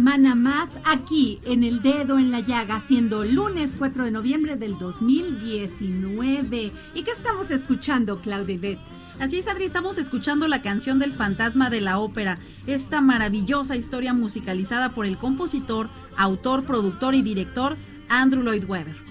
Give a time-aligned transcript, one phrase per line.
[0.00, 4.78] Semana más aquí en El Dedo en la Llaga, siendo lunes 4 de noviembre del
[4.78, 6.72] 2019.
[6.94, 8.78] ¿Y qué estamos escuchando, Claudia Beth?
[9.18, 14.14] Así es, Adri, estamos escuchando la canción del fantasma de la ópera, esta maravillosa historia
[14.14, 17.76] musicalizada por el compositor, autor, productor y director
[18.08, 19.09] Andrew Lloyd Webber.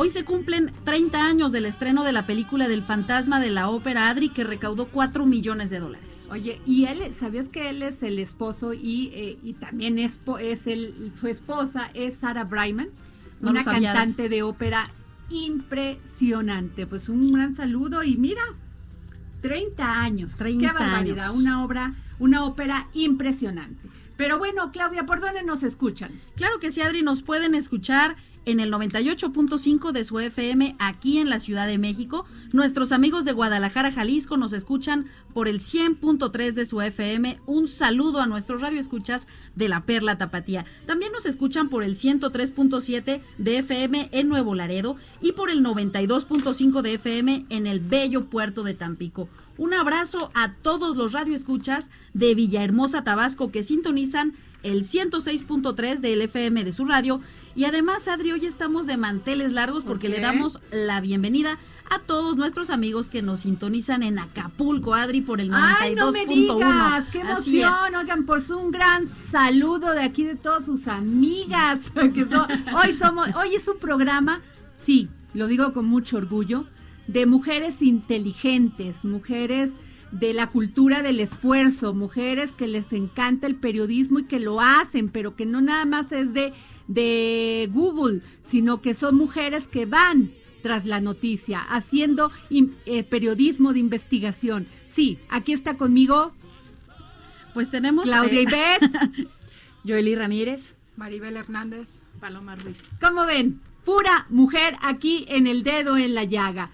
[0.00, 4.08] Hoy se cumplen 30 años del estreno de la película del fantasma de la ópera
[4.08, 6.24] Adri que recaudó 4 millones de dólares.
[6.30, 10.68] Oye, y él, ¿sabías que él es el esposo y, eh, y también es, es
[10.68, 12.90] el, su esposa es Sarah Brightman,
[13.40, 14.84] No una cantante de ópera
[15.30, 16.86] impresionante?
[16.86, 18.42] Pues un gran saludo y mira,
[19.40, 20.36] 30 años.
[20.36, 21.36] 30 Qué barbaridad, años.
[21.38, 23.88] una obra, una ópera impresionante.
[24.16, 26.12] Pero bueno, Claudia, ¿por dónde nos escuchan?
[26.36, 28.16] Claro que sí, Adri, nos pueden escuchar
[28.48, 32.24] en el 98.5 de su FM aquí en la Ciudad de México.
[32.50, 37.40] Nuestros amigos de Guadalajara, Jalisco nos escuchan por el 100.3 de su FM.
[37.44, 40.64] Un saludo a nuestros radioescuchas de la Perla Tapatía.
[40.86, 46.80] También nos escuchan por el 103.7 de FM en Nuevo Laredo y por el 92.5
[46.80, 49.28] de FM en el bello puerto de Tampico.
[49.58, 56.64] Un abrazo a todos los radioescuchas de Villahermosa, Tabasco, que sintonizan el 106.3 del FM
[56.64, 57.20] de su radio.
[57.54, 61.58] Y además, Adri, hoy estamos de manteles largos porque ¿Por le damos la bienvenida
[61.90, 65.76] a todos nuestros amigos que nos sintonizan en Acapulco, Adri, por el 92.1.
[65.80, 67.72] Ay, no me digas, qué emoción.
[67.94, 71.90] Oigan, por su un gran saludo de aquí de todas sus amigas.
[72.14, 72.26] que
[72.74, 74.42] hoy somos, hoy es un programa,
[74.78, 76.66] sí, lo digo con mucho orgullo,
[77.06, 79.74] de mujeres inteligentes, mujeres
[80.12, 85.08] de la cultura del esfuerzo, mujeres que les encanta el periodismo y que lo hacen,
[85.10, 86.52] pero que no nada más es de,
[86.86, 90.32] de Google, sino que son mujeres que van
[90.62, 94.66] tras la noticia, haciendo in- eh, periodismo de investigación.
[94.88, 96.32] Sí, aquí está conmigo
[97.54, 98.04] Pues tenemos.
[98.04, 99.28] Claudia eh, Ibet.
[99.86, 100.74] Joely Ramírez.
[100.96, 102.82] Maribel Hernández, Paloma Ruiz.
[103.00, 103.60] ¿Cómo ven?
[103.84, 106.70] Pura mujer aquí en el dedo en la llaga.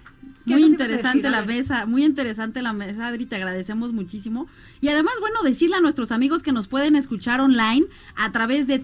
[0.47, 4.47] ¿Qué Muy interesante la mesa, muy interesante la mesa, Adri, te agradecemos muchísimo.
[4.83, 8.79] Y además, bueno, decirle a nuestros amigos que nos pueden escuchar online a través de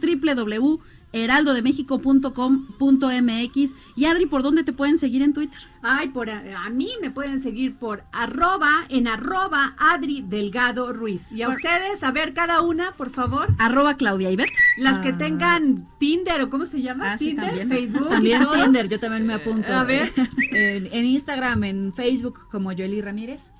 [1.12, 3.74] www.heraldodemexico.com.mx.
[3.96, 5.58] Y Adri, ¿por dónde te pueden seguir en Twitter?
[5.82, 11.32] Ay, por a, a mí me pueden seguir por arroba, en arroba Adri Delgado Ruiz.
[11.32, 13.48] Y a Por- ustedes, a ver cada una, por favor.
[13.58, 14.50] Arroba Claudia Ibet.
[14.76, 17.68] Las que tengan Tinder o cómo se llama, Ah, sí, Tinder, también.
[17.68, 18.08] Facebook.
[18.08, 18.46] También.
[18.52, 19.72] Tinder, yo también me apunto.
[19.74, 20.12] A ver.
[20.52, 23.52] en, en Instagram, en Facebook, como Joely Ramírez.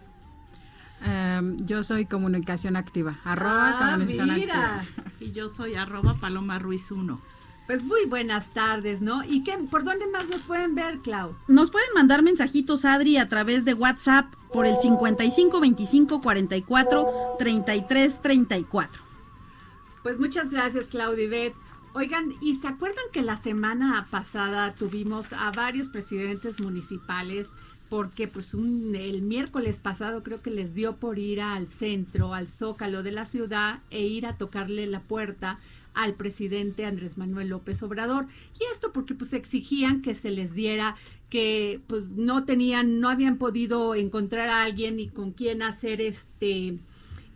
[1.02, 3.19] Em, yo soy comunicación activa.
[3.25, 4.81] Arroba Ah, comunicación mira.
[4.81, 5.05] activa.
[5.20, 7.19] Y yo soy arroba Paloma Ruiz 1.
[7.70, 9.22] Pues muy buenas tardes, ¿no?
[9.22, 11.37] ¿Y qué, por dónde más nos pueden ver, Clau?
[11.46, 18.22] Nos pueden mandar mensajitos, Adri, a través de WhatsApp por el 55 25 44 33
[18.22, 19.02] 34.
[20.02, 21.55] Pues muchas gracias, Claudibet.
[21.93, 27.50] Oigan, ¿y se acuerdan que la semana pasada tuvimos a varios presidentes municipales?
[27.88, 32.49] Porque pues un, el miércoles pasado creo que les dio por ir al centro, al
[32.49, 35.61] zócalo de la ciudad e ir a tocarle la puerta
[35.94, 38.26] al presidente Andrés Manuel López Obrador.
[38.58, 40.96] Y esto porque pues exigían que se les diera
[41.28, 46.78] que pues no tenían, no habían podido encontrar a alguien y con quien hacer este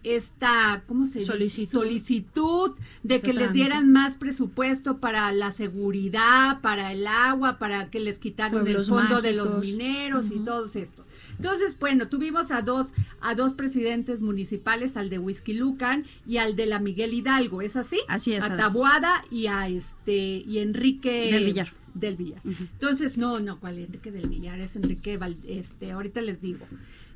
[0.05, 1.33] esta, ¿cómo se dice?
[1.33, 1.81] Solicitud.
[1.81, 2.73] Solicitud
[3.03, 8.19] de que les dieran más presupuesto para la seguridad, para el agua, para que les
[8.19, 11.07] quitaran el Pueblos fondo de los mineros y todo esto.
[11.37, 16.57] Entonces, bueno, tuvimos a dos, a dos presidentes municipales, al de Whisky Lucan y al
[16.57, 17.99] de la Miguel Hidalgo, ¿es así?
[18.09, 18.57] Así es, A Adri.
[18.59, 21.73] Taboada y a este, y Enrique Del Villar.
[21.95, 22.41] Del Villar.
[22.45, 24.59] Entonces, no, no, ¿cuál Enrique del Villar?
[24.61, 26.67] Es Enrique, Val- este, ahorita les digo.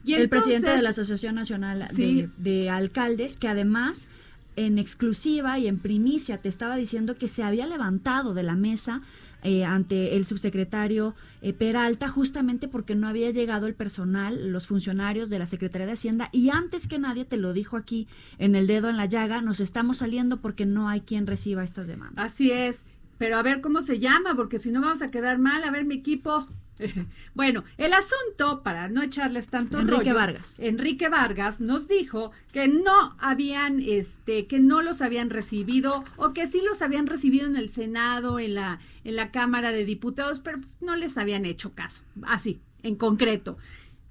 [0.04, 2.28] Y el presidente de la Asociación Nacional Sí.
[2.38, 4.08] de, de Alcaldes, que además
[4.56, 9.02] en exclusiva y en primicia te estaba diciendo que se había levantado de la mesa
[9.42, 15.30] eh, ante el subsecretario eh, Peralta justamente porque no había llegado el personal, los funcionarios
[15.30, 18.08] de la Secretaría de Hacienda y antes que nadie te lo dijo aquí
[18.38, 21.86] en el dedo en la llaga, nos estamos saliendo porque no hay quien reciba estas
[21.86, 22.24] demandas.
[22.24, 22.86] Así es.
[23.18, 25.64] Pero a ver cómo se llama, porque si no vamos a quedar mal.
[25.64, 26.48] A ver, mi equipo.
[27.34, 30.56] bueno, el asunto, para no echarles tanto Enrique rollo, Vargas.
[30.58, 36.46] Enrique Vargas nos dijo que no habían, este, que no los habían recibido, o que
[36.46, 40.60] sí los habían recibido en el Senado, en la, en la Cámara de Diputados, pero
[40.80, 42.02] no les habían hecho caso.
[42.22, 43.58] Así, en concreto.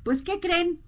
[0.03, 0.79] Pues, ¿qué creen?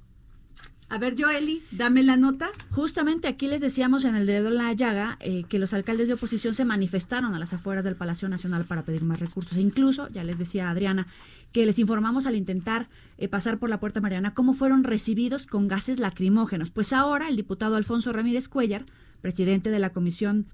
[0.91, 2.49] A ver, Joeli, dame la nota.
[2.71, 6.15] Justamente aquí les decíamos en el dedo en la llaga eh, que los alcaldes de
[6.15, 9.55] oposición se manifestaron a las afueras del Palacio Nacional para pedir más recursos.
[9.55, 11.05] E incluso, ya les decía Adriana,
[11.51, 12.89] que les informamos al intentar
[13.19, 16.71] eh, pasar por la puerta Mariana cómo fueron recibidos con gases lacrimógenos.
[16.71, 18.85] Pues ahora el diputado Alfonso Ramírez Cuellar,
[19.21, 20.47] presidente de la Comisión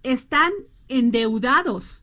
[0.03, 0.53] están
[0.89, 2.01] endeudados.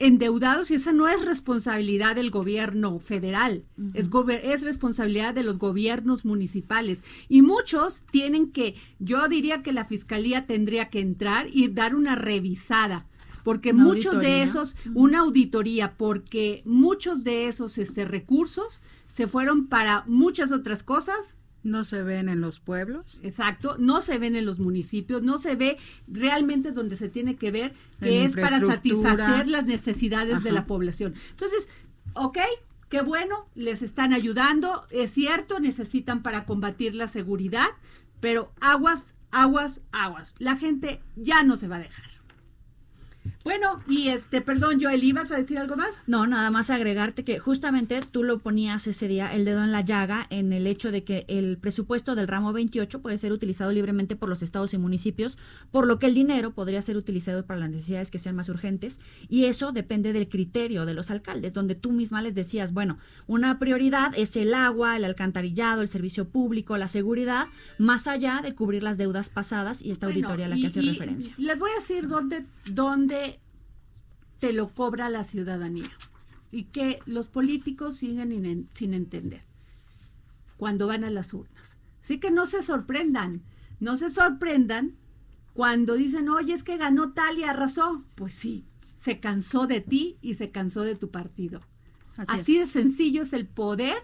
[0.00, 5.58] Endeudados y esa no es responsabilidad del gobierno federal, es, gober- es responsabilidad de los
[5.58, 7.04] gobiernos municipales.
[7.28, 12.16] Y muchos tienen que, yo diría que la fiscalía tendría que entrar y dar una
[12.16, 13.06] revisada,
[13.44, 18.82] porque Una muchos de esos, una auditoría, porque muchos de esos este, recursos
[19.14, 23.20] se fueron para muchas otras cosas No se ven en los pueblos.
[23.22, 25.78] Exacto, no se ven en los municipios, no se ve
[26.08, 30.66] realmente donde se tiene que ver, que En es para satisfacer las necesidades de la
[30.66, 31.14] población.
[31.30, 31.68] Entonces,
[32.14, 32.38] ok,
[32.90, 37.68] qué bueno, les están ayudando, es cierto, necesitan para combatir la seguridad,
[38.18, 40.34] pero aguas, aguas, aguas.
[40.38, 42.10] La gente ya no se va a dejar.
[43.44, 46.02] Bueno, y este, perdón, Joel, ¿ibas a decir algo más?
[46.06, 49.82] No, nada más agregarte que justamente tú lo ponías ese día el dedo en la
[49.82, 54.16] llaga en el hecho de que el presupuesto del ramo 28 puede ser utilizado libremente
[54.16, 55.36] por los estados y municipios,
[55.70, 58.98] por lo que el dinero podría ser utilizado para las necesidades que sean más urgentes
[59.28, 63.58] y eso depende del criterio de los alcaldes, donde tú misma les decías, bueno, una
[63.58, 68.82] prioridad es el agua, el alcantarillado, el servicio público, la seguridad, más allá de cubrir
[68.82, 71.34] las deudas pasadas y esta Bueno, auditoría a la y- que hace y referencia.
[71.36, 73.33] Les voy a decir dónde, dónde
[74.44, 75.90] te lo cobra la ciudadanía
[76.50, 79.40] y que los políticos siguen sin entender
[80.58, 81.78] cuando van a las urnas.
[82.02, 83.42] Así que no se sorprendan,
[83.80, 84.96] no se sorprendan
[85.54, 88.04] cuando dicen, oye, es que ganó tal y arrasó.
[88.16, 88.66] Pues sí,
[88.98, 91.62] se cansó de ti y se cansó de tu partido.
[92.18, 93.96] Así Así, de sencillo es el poder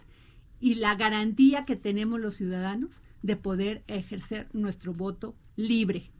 [0.59, 6.11] y la garantía que tenemos los ciudadanos de poder ejercer nuestro voto libre.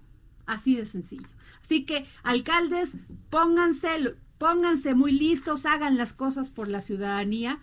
[0.45, 1.27] Así de sencillo.
[1.63, 2.97] Así que, alcaldes,
[3.29, 7.59] pónganse, pónganse muy listos, hagan las cosas por la ciudadanía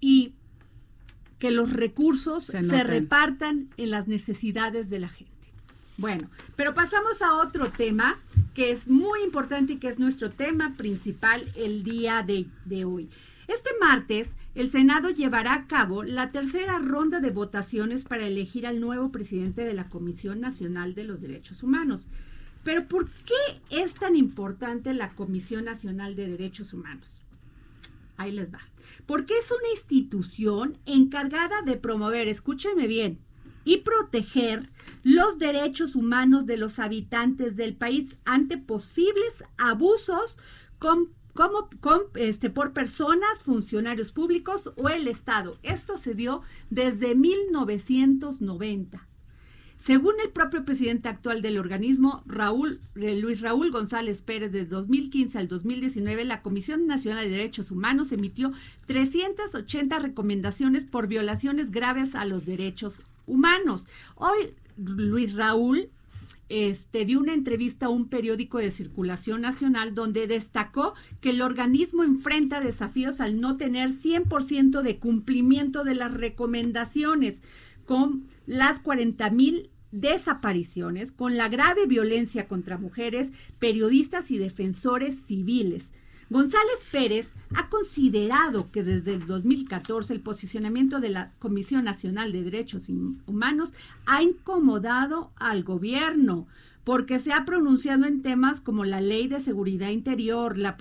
[0.00, 0.34] y
[1.38, 5.32] que los recursos Se repartan en las necesidades de la gente.
[5.98, 8.18] Bueno, pero pasamos a otro tema
[8.54, 13.08] que es muy importante y que es nuestro tema principal el día de, de hoy.
[13.48, 18.80] Este martes, el Senado llevará a cabo la tercera ronda de votaciones para elegir al
[18.80, 22.06] nuevo presidente de la Comisión Nacional de los Derechos Humanos.
[22.66, 27.20] Pero ¿por qué es tan importante la Comisión Nacional de Derechos Humanos?
[28.16, 28.58] Ahí les va.
[29.06, 33.20] Porque es una institución encargada de promover, escúchenme bien,
[33.64, 34.68] y proteger
[35.04, 40.36] los derechos humanos de los habitantes del país ante posibles abusos
[40.80, 41.14] como,
[42.14, 45.56] este, por personas, funcionarios públicos o el Estado.
[45.62, 49.06] Esto se dio desde 1990.
[49.78, 55.38] Según el propio presidente actual del organismo, Raúl, eh, Luis Raúl González Pérez, de 2015
[55.38, 58.52] al 2019, la Comisión Nacional de Derechos Humanos emitió
[58.86, 63.84] 380 recomendaciones por violaciones graves a los derechos humanos.
[64.16, 65.88] Hoy, Luis Raúl
[66.48, 72.04] este, dio una entrevista a un periódico de circulación nacional donde destacó que el organismo
[72.04, 77.42] enfrenta desafíos al no tener 100% de cumplimiento de las recomendaciones
[77.84, 85.92] con las 40 mil desapariciones, con la grave violencia contra mujeres, periodistas y defensores civiles.
[86.28, 92.42] González Pérez ha considerado que desde el 2014 el posicionamiento de la Comisión Nacional de
[92.42, 92.88] Derechos
[93.26, 93.72] Humanos
[94.06, 96.48] ha incomodado al gobierno,
[96.86, 100.76] porque se ha pronunciado en temas como la ley de seguridad interior, la,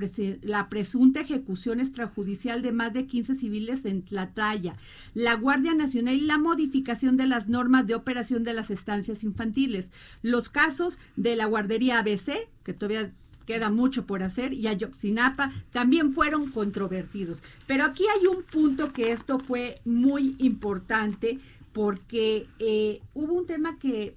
[0.69, 4.75] presunta ejecución extrajudicial de más de 15 civiles en Tlataya,
[5.15, 9.91] la Guardia Nacional y la modificación de las normas de operación de las estancias infantiles,
[10.21, 12.33] los casos de la guardería ABC,
[12.63, 13.12] que todavía
[13.47, 17.41] queda mucho por hacer, y Ayotzinapa también fueron controvertidos.
[17.65, 21.39] Pero aquí hay un punto que esto fue muy importante
[21.74, 24.15] porque eh, hubo un tema que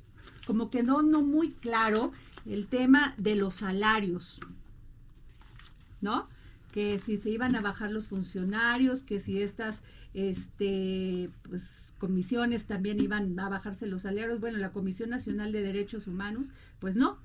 [0.48, 2.10] como quedó no muy claro
[2.46, 4.40] el tema de los salarios,
[6.00, 6.26] ¿no?
[6.72, 9.82] Que si se iban a bajar los funcionarios, que si estas
[10.14, 14.40] este, pues, comisiones también iban a bajarse los salarios.
[14.40, 16.46] Bueno, la Comisión Nacional de Derechos Humanos,
[16.78, 17.18] pues no.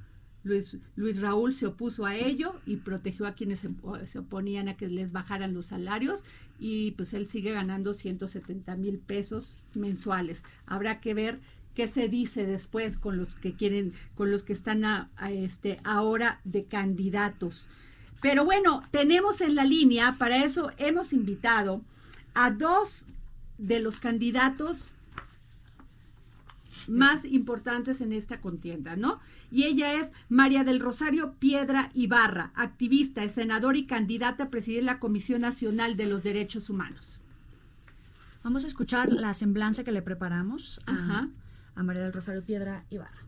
[0.44, 3.70] Luis, Luis Raúl se opuso a ello y protegió a quienes se,
[4.03, 6.25] se, oponían a que les bajaran los salarios
[6.60, 10.44] y pues él sigue ganando 170 mil pesos mensuales.
[10.65, 11.39] Habrá que ver
[11.74, 16.39] qué se dice después con los que quieren, con los que están a, este ahora
[16.44, 17.68] de candidatos.
[18.22, 21.82] Pero bueno, tenemos en la línea, para eso hemos invitado
[22.34, 23.06] a dos
[23.58, 24.92] de los candidatos
[26.88, 29.20] más importantes en esta contienda, ¿no?
[29.51, 35.00] Y ella es María del Rosario Piedra Ibarra, activista, senadora y candidata a presidir la
[35.00, 37.20] Comisión Nacional de los Derechos Humanos.
[38.44, 40.82] Vamos a escuchar la semblanza que le preparamos.
[40.86, 41.30] Ajá
[41.75, 43.25] a María del Rosario Piedra Ibarra.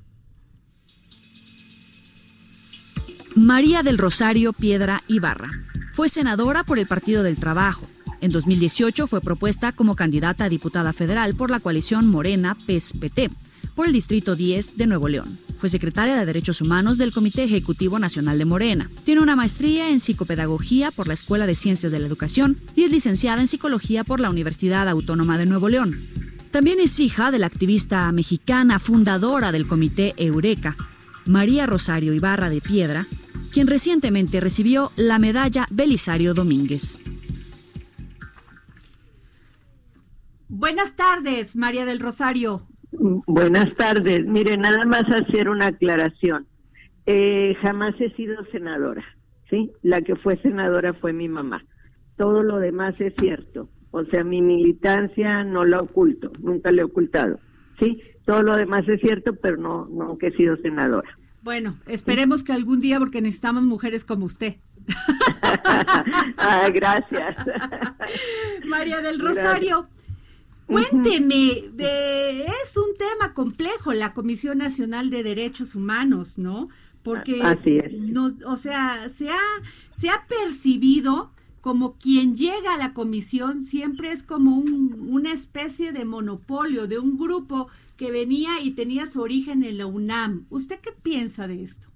[3.36, 5.52] María del Rosario Piedra Ibarra
[5.94, 7.88] fue senadora por el Partido del Trabajo.
[8.22, 13.30] En 2018 fue propuesta como candidata a diputada federal por la coalición Morena PES-PT
[13.75, 15.38] por el Distrito 10 de Nuevo León.
[15.58, 18.90] Fue secretaria de Derechos Humanos del Comité Ejecutivo Nacional de Morena.
[19.04, 22.92] Tiene una maestría en psicopedagogía por la Escuela de Ciencias de la Educación y es
[22.92, 26.25] licenciada en psicología por la Universidad Autónoma de Nuevo León.
[26.56, 30.78] También es hija de la activista mexicana fundadora del Comité Eureka,
[31.26, 33.08] María Rosario Ibarra de Piedra,
[33.52, 37.02] quien recientemente recibió la medalla Belisario Domínguez.
[40.48, 42.62] Buenas tardes, María del Rosario.
[43.28, 44.26] Buenas tardes.
[44.26, 46.48] Mire, nada más hacer una aclaración.
[47.06, 49.04] Eh, jamás he sido senadora,
[49.50, 49.74] ¿sí?
[49.82, 51.66] La que fue senadora fue mi mamá.
[52.16, 53.68] Todo lo demás es cierto.
[53.96, 57.40] O sea, mi militancia no la oculto, nunca la he ocultado.
[57.80, 61.18] Sí, todo lo demás es cierto, pero no, no que he sido senadora.
[61.44, 64.58] Bueno, esperemos que algún día, porque necesitamos mujeres como usted.
[66.38, 67.38] ah, gracias.
[68.68, 69.88] María del Rosario,
[70.66, 76.68] cuénteme, de, es un tema complejo la Comisión Nacional de Derechos Humanos, ¿no?
[77.02, 77.94] Porque, Así es.
[78.46, 79.40] o sea, se ha,
[79.98, 81.32] se ha percibido
[81.65, 87.17] como quien llega a la comisión siempre es como una especie de monopolio de un
[87.17, 90.45] grupo que venía y tenía su origen en la UNAM.
[90.51, 91.88] ¿Usted qué piensa de esto?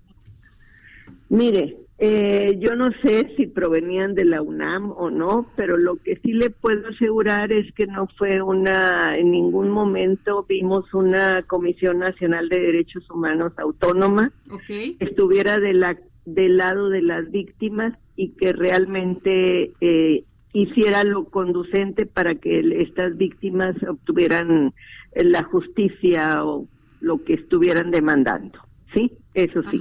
[1.29, 6.15] Mire, eh, yo no sé si provenían de la UNAM o no, pero lo que
[6.23, 11.99] sí le puedo asegurar es que no fue una, en ningún momento vimos una Comisión
[11.99, 14.31] Nacional de Derechos Humanos autónoma
[14.65, 15.95] que estuviera de la,
[16.33, 23.17] del lado de las víctimas y que realmente eh, hiciera lo conducente para que estas
[23.17, 24.73] víctimas obtuvieran
[25.13, 26.67] eh, la justicia o
[27.01, 28.59] lo que estuvieran demandando.
[28.93, 29.11] ¿Sí?
[29.33, 29.79] Eso sí.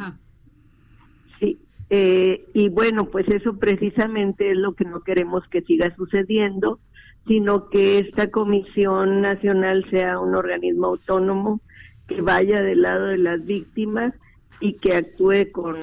[1.41, 1.59] Sí.
[1.91, 6.81] Eh, y bueno, pues eso precisamente es lo que no queremos que siga sucediendo,
[7.27, 11.61] sino que esta Comisión Nacional sea un organismo autónomo
[12.07, 14.15] que vaya del lado de las víctimas
[14.61, 15.77] y que actúe con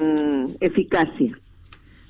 [0.60, 1.38] eficacia.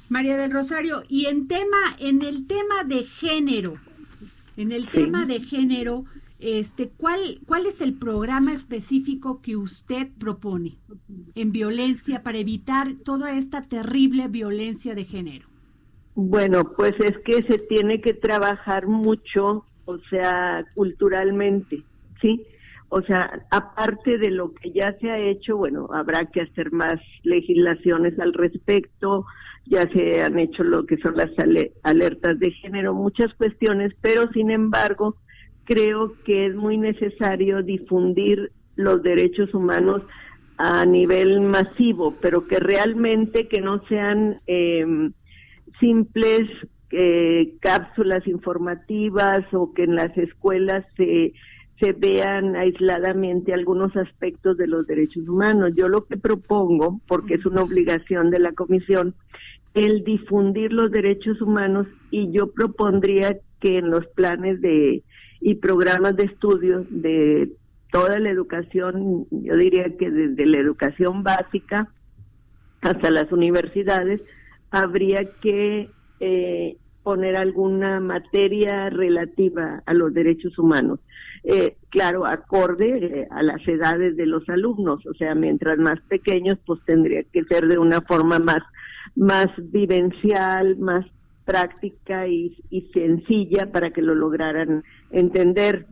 [0.09, 3.75] María del Rosario, y en tema, en el tema de género,
[4.57, 6.05] en el tema de género,
[6.39, 10.79] este, ¿cuál, ¿cuál es el programa específico que usted propone
[11.35, 15.49] en violencia para evitar toda esta terrible violencia de género?
[16.15, 21.83] Bueno, pues es que se tiene que trabajar mucho, o sea, culturalmente,
[22.21, 22.43] ¿sí?
[22.89, 27.01] O sea, aparte de lo que ya se ha hecho, bueno, habrá que hacer más
[27.25, 29.27] legislaciones al respecto,
[29.65, 31.31] ya se han hecho lo que son las
[31.83, 35.17] alertas de género, muchas cuestiones, pero sin embargo,
[35.65, 40.03] creo que es muy necesario difundir los derechos humanos
[40.57, 45.11] a nivel masivo, pero que realmente que no sean eh,
[45.81, 46.49] simples
[46.93, 51.33] eh, cápsulas informativas o que en las escuelas se,
[51.81, 55.73] se vean aisladamente algunos aspectos de los derechos humanos.
[55.77, 59.15] Yo lo que propongo, porque es una obligación de la Comisión,
[59.75, 65.03] el difundir los derechos humanos y yo propondría que en los planes de
[65.41, 67.51] y programas de estudios de
[67.93, 71.89] toda la educación, yo diría que desde la educación básica
[72.81, 74.23] hasta las universidades,
[74.71, 75.91] habría que
[76.21, 80.99] eh, poner alguna materia relativa a los derechos humanos.
[81.45, 86.59] Eh, claro, acorde eh, a las edades de los alumnos, o sea, mientras más pequeños,
[86.67, 88.65] pues tendría que ser de una forma más,
[89.15, 91.07] más vivencial, más
[91.45, 92.57] práctica y,
[92.93, 94.83] sencilla para que lo lograran
[95.13, 95.87] entender.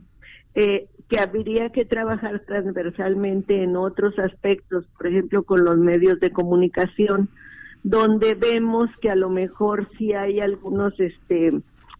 [0.53, 6.31] Eh, que habría que trabajar transversalmente en otros aspectos, por ejemplo, con los medios de
[6.31, 7.29] comunicación,
[7.85, 11.51] donde vemos que a lo mejor sí hay algunos este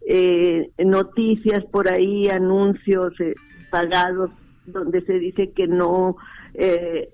[0.04, 3.36] eh, noticias por ahí, anuncios eh,
[3.70, 4.32] pagados
[4.66, 6.16] donde se dice que no
[6.54, 7.08] eh,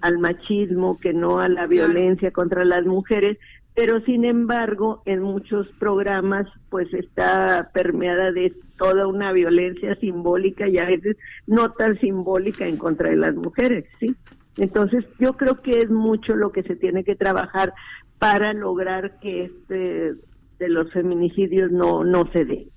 [0.00, 3.38] al machismo, que no a la violencia contra las mujeres,
[3.74, 10.78] pero sin embargo en muchos programas pues está permeada de toda una violencia simbólica y
[10.78, 11.16] a veces
[11.48, 14.14] no tan simbólica en contra de las mujeres, ¿sí?
[14.56, 17.72] Entonces yo creo que es mucho lo que se tiene que trabajar
[18.18, 20.10] para lograr que este
[20.58, 22.68] de los feminicidios no no se dé,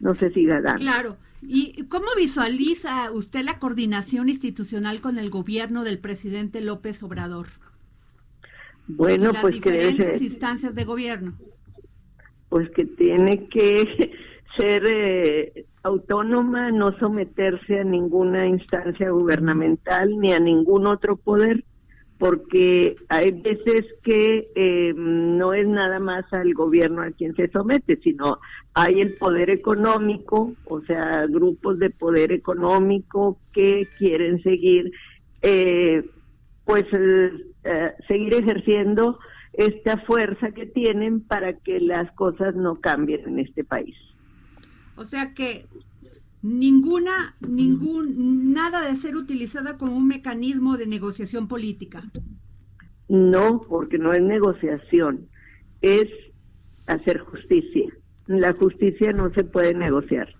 [0.00, 0.80] no se siga dando.
[0.80, 1.16] Claro.
[1.42, 7.48] ¿Y cómo visualiza usted la coordinación institucional con el gobierno del presidente López Obrador?
[8.88, 11.34] Bueno, las pues que diferentes instancias de gobierno.
[12.48, 14.12] Pues que tiene que
[14.56, 21.64] ser eh, autónoma, no someterse a ninguna instancia gubernamental ni a ningún otro poder,
[22.18, 27.96] porque hay veces que eh, no es nada más al gobierno a quien se somete,
[27.96, 28.38] sino
[28.74, 34.92] hay el poder económico, o sea, grupos de poder económico que quieren seguir,
[35.42, 36.04] eh,
[36.64, 39.18] pues, eh, seguir ejerciendo
[39.52, 43.96] esta fuerza que tienen para que las cosas no cambien en este país.
[44.96, 45.66] O sea que
[46.42, 52.02] ninguna, ningún, nada de ser utilizada como un mecanismo de negociación política.
[53.08, 55.28] No, porque no es negociación,
[55.80, 56.08] es
[56.86, 57.92] hacer justicia.
[58.26, 60.34] La justicia no se puede negociar.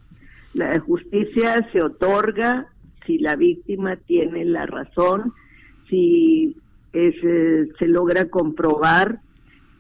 [0.55, 2.67] La justicia se otorga
[3.07, 5.33] si la víctima tiene la razón,
[5.89, 6.57] si
[6.93, 9.21] eh, se logra comprobar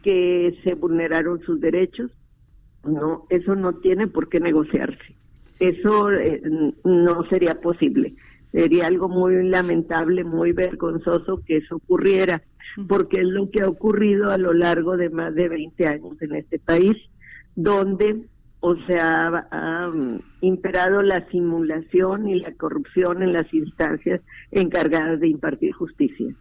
[0.02, 2.10] que se vulneraron sus derechos.
[2.86, 5.16] No, eso no tiene por qué negociarse
[5.58, 6.42] eso eh,
[6.84, 8.14] no sería posible.
[8.52, 12.42] Sería algo muy lamentable, muy vergonzoso que eso ocurriera,
[12.88, 16.36] porque es lo que ha ocurrido a lo largo de más de 20 años en
[16.36, 16.96] este país,
[17.54, 18.24] donde
[18.60, 25.28] o sea, ha um, imperado la simulación y la corrupción en las instancias encargadas de
[25.28, 26.34] impartir justicia.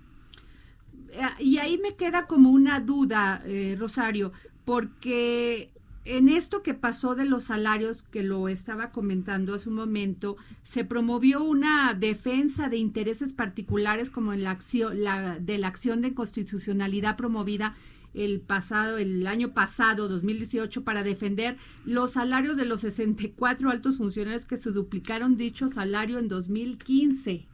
[1.11, 4.31] Eh, y ahí me queda como una duda, eh, Rosario,
[4.63, 5.74] porque
[6.05, 10.85] en esto que pasó de los salarios, que lo estaba comentando hace un momento, se
[10.85, 16.13] promovió una defensa de intereses particulares como en la acción, la, de la acción de
[16.13, 17.75] constitucionalidad promovida
[18.13, 24.45] el pasado, el año pasado, 2018, para defender los salarios de los 64 altos funcionarios
[24.45, 27.47] que se duplicaron dicho salario en 2015.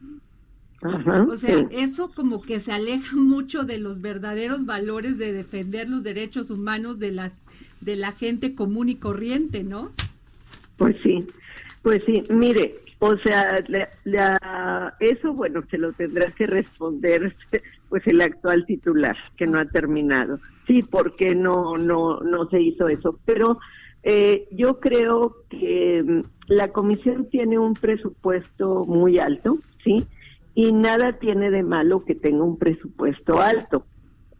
[1.27, 6.03] o sea, eso como que se aleja mucho de los verdaderos valores de defender los
[6.03, 7.41] derechos humanos de las
[7.81, 9.91] de la gente común y corriente, ¿no?
[10.77, 11.27] Pues sí,
[11.81, 13.63] pues sí, mire, o sea,
[14.99, 17.35] eso, bueno, se lo tendrá que responder
[17.89, 20.39] pues el actual titular, que no ha terminado.
[20.67, 23.19] Sí, porque no, no, no se hizo eso.
[23.25, 23.57] Pero
[24.03, 30.05] eh, yo creo que mm, la comisión tiene un presupuesto muy alto, ¿sí?
[30.53, 33.83] Y nada tiene de malo que tenga un presupuesto alto.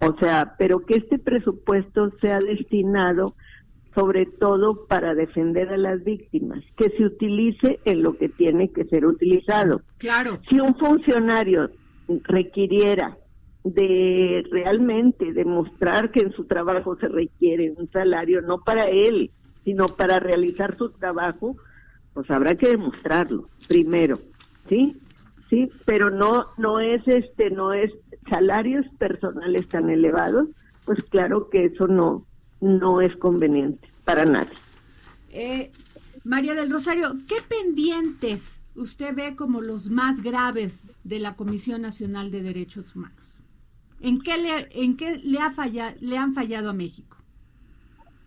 [0.02, 3.36] O sea, pero que este presupuesto sea destinado
[3.94, 8.86] sobre todo para defender a las víctimas, que se utilice en lo que tiene que
[8.86, 9.82] ser utilizado.
[9.98, 10.40] Claro.
[10.50, 11.70] Si un funcionario
[12.24, 13.18] requiriera
[13.64, 19.32] de realmente demostrar que en su trabajo se requiere un salario, no para él,
[19.64, 21.58] sino para realizar su trabajo,
[22.14, 24.18] pues habrá que demostrarlo primero,
[24.68, 24.98] ¿sí?
[25.50, 27.92] Sí, pero no no es este no es
[28.30, 30.48] salarios personales tan elevados,
[30.86, 32.26] pues claro que eso no
[32.62, 34.54] no es conveniente para nadie.
[35.32, 35.72] Eh,
[36.24, 42.32] María del Rosario, ¿qué pendientes usted ve como los más graves de la Comisión Nacional
[42.32, 43.18] de Derechos Humanos?
[44.00, 47.18] ¿En qué le, en qué le, ha falla, le han fallado a México?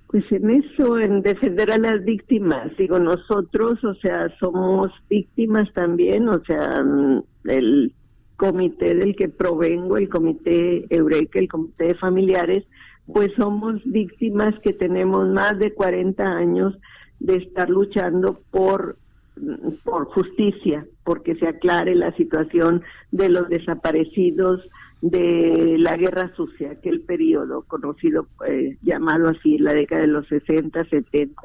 [0.09, 6.29] Pues en eso, en defender a las víctimas, digo, nosotros, o sea, somos víctimas también,
[6.29, 6.85] o sea,
[7.45, 7.93] el
[8.37, 12.65] comité del que provengo, el comité Eureka, el comité de familiares,
[13.07, 16.79] pues somos víctimas que tenemos más de 40 años
[17.21, 18.97] de estar luchando por
[19.85, 24.61] por justicia, porque se aclare la situación de los desaparecidos
[25.01, 30.85] de la guerra sucia, aquel periodo conocido, eh, llamado así, la década de los 60,
[30.85, 31.43] 70,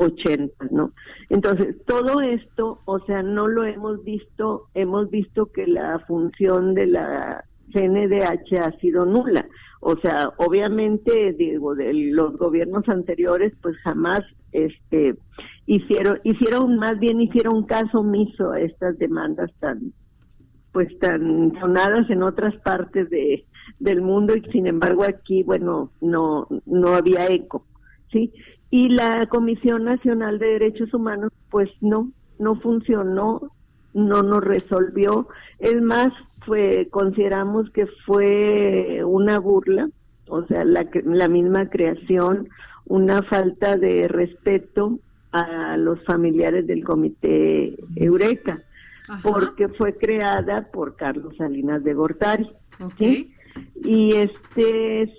[0.00, 0.92] 80, ¿no?
[1.28, 6.86] Entonces, todo esto, o sea, no lo hemos visto, hemos visto que la función de
[6.86, 9.46] la CNDH ha sido nula.
[9.80, 14.20] O sea, obviamente, digo, de los gobiernos anteriores, pues jamás
[14.52, 15.16] este
[15.66, 19.92] hicieron, hicieron, más bien hicieron caso omiso a estas demandas tan,
[20.72, 23.44] pues tan sonadas en otras partes de,
[23.78, 27.66] del mundo y sin embargo aquí, bueno, no, no había eco,
[28.10, 28.32] ¿sí?
[28.70, 33.50] Y la Comisión Nacional de Derechos Humanos, pues no, no funcionó,
[33.94, 35.28] no nos resolvió.
[35.58, 36.12] Es más,
[36.46, 39.88] fue consideramos que fue una burla,
[40.28, 42.48] o sea, la, la misma creación,
[42.86, 45.00] una falta de respeto
[45.32, 48.62] a los familiares del comité Eureka,
[49.22, 52.48] porque fue creada por Carlos Salinas de Gortari.
[53.82, 55.12] Y este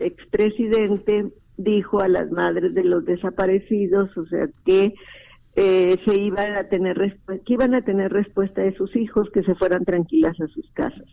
[0.00, 4.94] expresidente dijo a las madres de los desaparecidos, o sea, que
[5.56, 9.54] eh, se iban a tener que iban a tener respuesta de sus hijos que se
[9.54, 11.06] fueran tranquilas a sus casas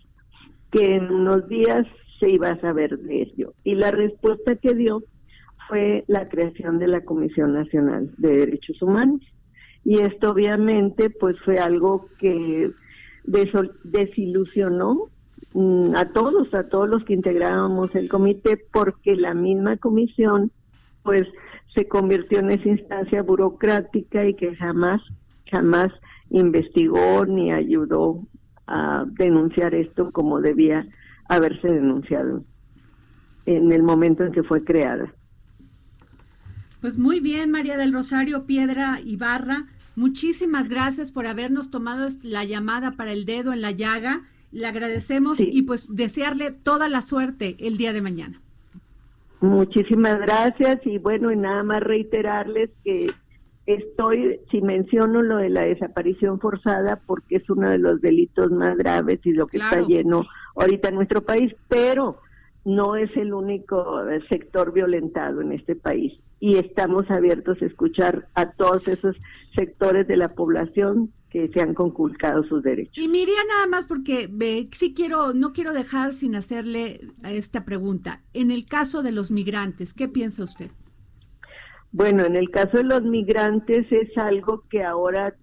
[0.71, 1.85] que en unos días
[2.19, 3.53] se iba a saber de ello.
[3.63, 5.03] Y la respuesta que dio
[5.67, 9.21] fue la creación de la Comisión Nacional de Derechos Humanos.
[9.83, 12.71] Y esto obviamente pues fue algo que
[13.83, 15.09] desilusionó
[15.95, 20.51] a todos a todos los que integrábamos el comité porque la misma comisión
[21.03, 21.27] pues
[21.75, 25.01] se convirtió en esa instancia burocrática y que jamás,
[25.49, 25.91] jamás
[26.29, 28.17] investigó ni ayudó
[28.67, 30.85] a denunciar esto como debía
[31.27, 32.43] haberse denunciado
[33.45, 35.13] en el momento en que fue creada.
[36.81, 39.67] Pues muy bien, María del Rosario Piedra Ibarra.
[39.95, 44.23] Muchísimas gracias por habernos tomado la llamada para el dedo en la llaga.
[44.51, 48.41] Le agradecemos y pues desearle toda la suerte el día de mañana.
[49.39, 53.11] Muchísimas gracias y bueno, y nada más reiterarles que
[53.65, 58.77] estoy, si menciono lo de la desaparición forzada, porque es uno de los delitos más
[58.77, 62.19] graves y lo que está lleno ahorita en nuestro país, pero
[62.65, 66.13] no es el único sector violentado en este país.
[66.39, 69.15] Y estamos abiertos a escuchar a todos esos
[69.55, 72.97] sectores de la población que se han conculcado sus derechos.
[72.97, 78.21] Y Miriam, nada más porque ve, sí quiero, no quiero dejar sin hacerle esta pregunta.
[78.33, 80.71] En el caso de los migrantes, ¿qué piensa usted?
[81.93, 85.33] Bueno, en el caso de los migrantes es algo que ahora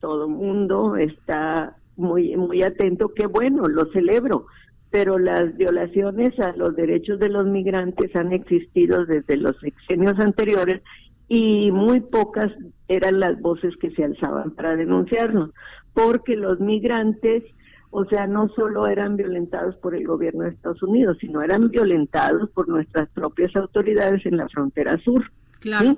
[0.00, 4.46] todo el mundo está muy muy atento, que bueno, lo celebro,
[4.90, 10.82] pero las violaciones a los derechos de los migrantes han existido desde los sexenios anteriores
[11.28, 12.50] y muy pocas
[12.88, 15.50] eran las voces que se alzaban para denunciarnos,
[15.92, 17.44] porque los migrantes,
[17.90, 22.48] o sea, no solo eran violentados por el gobierno de Estados Unidos, sino eran violentados
[22.50, 25.30] por nuestras propias autoridades en la frontera sur.
[25.60, 25.96] Claro.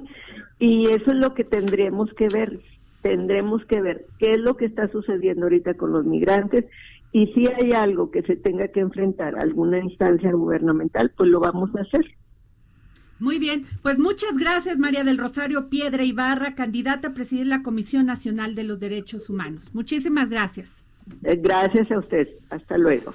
[0.59, 2.59] Y eso es lo que tendremos que ver,
[3.03, 6.67] tendremos que ver qué es lo que está sucediendo ahorita con los migrantes
[7.13, 11.41] y si hay algo que se tenga que enfrentar a alguna instancia gubernamental, pues lo
[11.41, 12.05] vamos a hacer.
[13.21, 18.07] Muy bien, pues muchas gracias María del Rosario Piedra Ibarra, candidata a presidir la Comisión
[18.07, 19.71] Nacional de los Derechos Humanos.
[19.75, 20.85] Muchísimas gracias.
[21.25, 23.13] Eh, gracias a usted, hasta luego.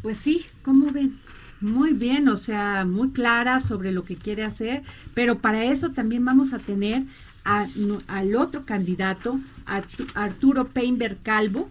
[0.00, 1.14] Pues sí, ¿cómo ven?
[1.60, 4.82] Muy bien, o sea, muy clara sobre lo que quiere hacer,
[5.14, 7.02] pero para eso también vamos a tener
[7.44, 9.82] al otro candidato, a
[10.14, 11.68] Arturo Peinberg Calvo,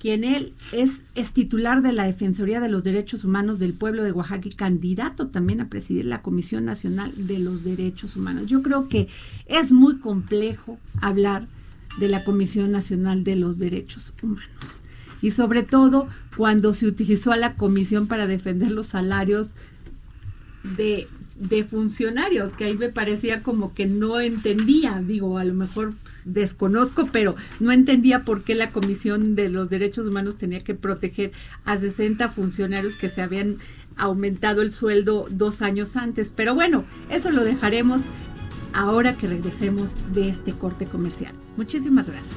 [0.00, 4.48] quien él es, titular de la Defensoría de los Derechos Humanos del Pueblo de Oaxaca
[4.48, 8.46] y candidato también a presidir la Comisión Nacional de los Derechos Humanos.
[8.46, 9.08] Yo creo que
[9.44, 11.46] es muy complejo hablar
[11.98, 14.78] de la Comisión Nacional de los Derechos Humanos.
[15.20, 19.50] Y sobre todo cuando se utilizó a la comisión para defender los salarios
[20.78, 21.08] de,
[21.40, 26.22] de funcionarios, que ahí me parecía como que no entendía, digo, a lo mejor pues,
[26.26, 31.32] desconozco, pero no entendía por qué la Comisión de los Derechos Humanos tenía que proteger
[31.64, 33.56] a 60 funcionarios que se habían
[33.96, 36.30] aumentado el sueldo dos años antes.
[36.34, 38.02] Pero bueno, eso lo dejaremos
[38.74, 41.32] ahora que regresemos de este corte comercial.
[41.56, 42.36] Muchísimas gracias.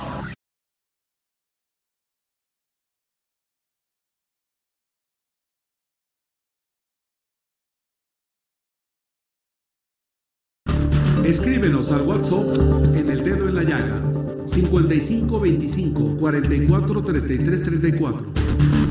[15.81, 18.25] 55 25 44 33 34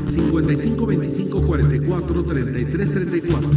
[0.09, 3.49] 55 25 44 33 34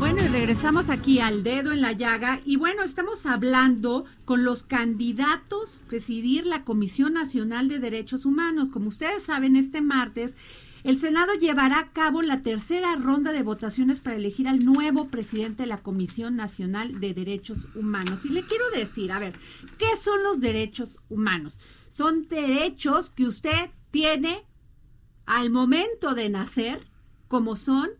[0.00, 2.40] Bueno, y regresamos aquí al dedo en la llaga.
[2.44, 8.70] Y bueno, estamos hablando con los candidatos a presidir la Comisión Nacional de Derechos Humanos.
[8.70, 10.34] Como ustedes saben, este martes
[10.84, 15.64] el Senado llevará a cabo la tercera ronda de votaciones para elegir al nuevo presidente
[15.64, 18.24] de la Comisión Nacional de Derechos Humanos.
[18.24, 19.38] Y le quiero decir, a ver,
[19.78, 21.58] ¿qué son los derechos humanos?
[21.90, 24.44] Son derechos que usted tiene
[25.26, 26.86] al momento de nacer,
[27.28, 27.90] como son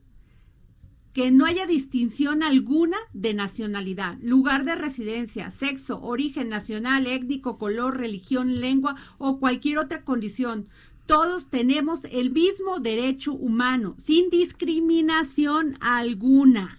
[1.12, 7.96] que no haya distinción alguna de nacionalidad, lugar de residencia, sexo, origen nacional, étnico, color,
[7.96, 10.68] religión, lengua o cualquier otra condición
[11.10, 16.78] todos tenemos el mismo derecho humano, sin discriminación alguna.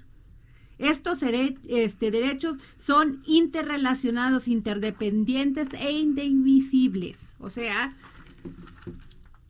[0.77, 7.35] Estos este, derechos son interrelacionados, interdependientes e indivisibles.
[7.39, 7.93] O sea,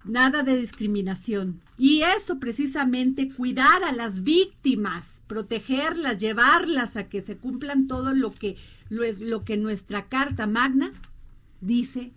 [0.03, 1.61] nada de discriminación.
[1.77, 8.31] Y eso precisamente, cuidar a las víctimas, protegerlas, llevarlas a que se cumplan todo lo
[8.31, 8.57] que,
[8.89, 10.91] lo que nuestra Carta Magna
[11.61, 12.13] dice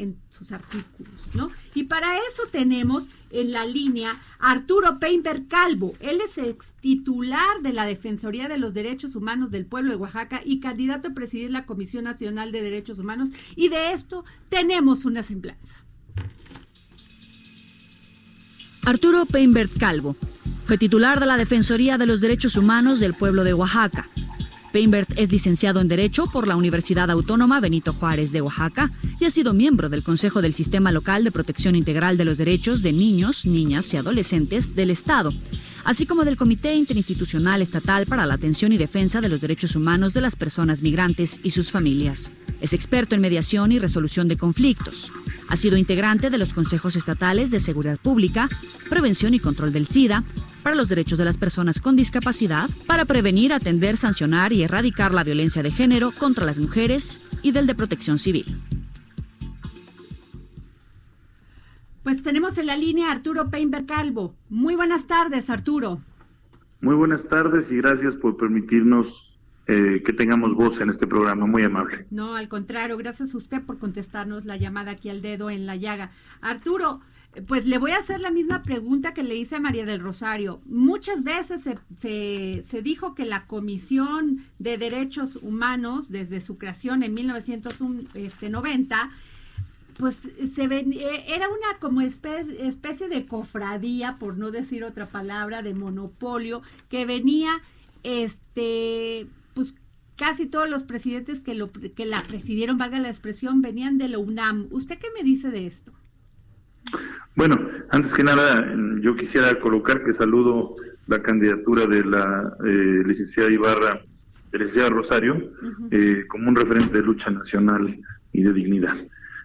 [0.00, 1.50] en sus artículos, ¿no?
[1.74, 5.94] Y para eso tenemos en la línea Arturo Peinberg Calvo.
[6.00, 10.40] Él es ex titular de la Defensoría de los Derechos Humanos del Pueblo de Oaxaca
[10.44, 13.28] y candidato a presidir la Comisión Nacional de Derechos Humanos.
[13.56, 15.84] Y de esto tenemos una semblanza.
[18.86, 20.16] Arturo Peinberg Calvo
[20.64, 24.08] fue titular de la Defensoría de los Derechos Humanos del Pueblo de Oaxaca
[24.72, 29.30] Peinbert es licenciado en Derecho por la Universidad Autónoma Benito Juárez de Oaxaca y ha
[29.30, 33.46] sido miembro del Consejo del Sistema Local de Protección Integral de los Derechos de Niños,
[33.46, 35.34] Niñas y Adolescentes del Estado,
[35.84, 40.14] así como del Comité Interinstitucional Estatal para la Atención y Defensa de los Derechos Humanos
[40.14, 42.32] de las Personas Migrantes y sus Familias.
[42.60, 45.10] Es experto en mediación y resolución de conflictos.
[45.48, 48.48] Ha sido integrante de los consejos estatales de seguridad pública,
[48.88, 50.24] prevención y control del SIDA,
[50.62, 55.24] para los derechos de las personas con discapacidad, para prevenir, atender, sancionar y erradicar la
[55.24, 58.60] violencia de género contra las mujeres y del de protección civil.
[62.02, 64.34] Pues tenemos en la línea a Arturo Peinberg Calvo.
[64.48, 66.00] Muy buenas tardes, Arturo.
[66.80, 69.30] Muy buenas tardes y gracias por permitirnos
[69.66, 71.46] eh, que tengamos voz en este programa.
[71.46, 72.06] Muy amable.
[72.10, 75.76] No, al contrario, gracias a usted por contestarnos la llamada aquí al dedo en la
[75.76, 76.10] llaga.
[76.40, 77.00] Arturo,
[77.46, 80.60] pues le voy a hacer la misma pregunta que le hice a María del Rosario.
[80.66, 81.62] Muchas veces
[81.96, 89.10] se, se, dijo que la Comisión de Derechos Humanos, desde su creación en 1990,
[89.96, 95.62] pues se ven, eh, era una como especie de cofradía, por no decir otra palabra,
[95.62, 97.60] de monopolio, que venía,
[98.02, 99.76] este, pues
[100.16, 104.18] casi todos los presidentes que, lo, que la presidieron, valga la expresión, venían de la
[104.18, 104.66] UNAM.
[104.70, 105.92] ¿Usted qué me dice de esto?
[107.90, 110.74] Antes que nada, yo quisiera colocar que saludo
[111.06, 114.00] la candidatura de la eh, licenciada Ibarra,
[114.52, 115.50] de la licenciada Rosario,
[115.90, 117.98] eh, como un referente de lucha nacional
[118.32, 118.94] y de dignidad.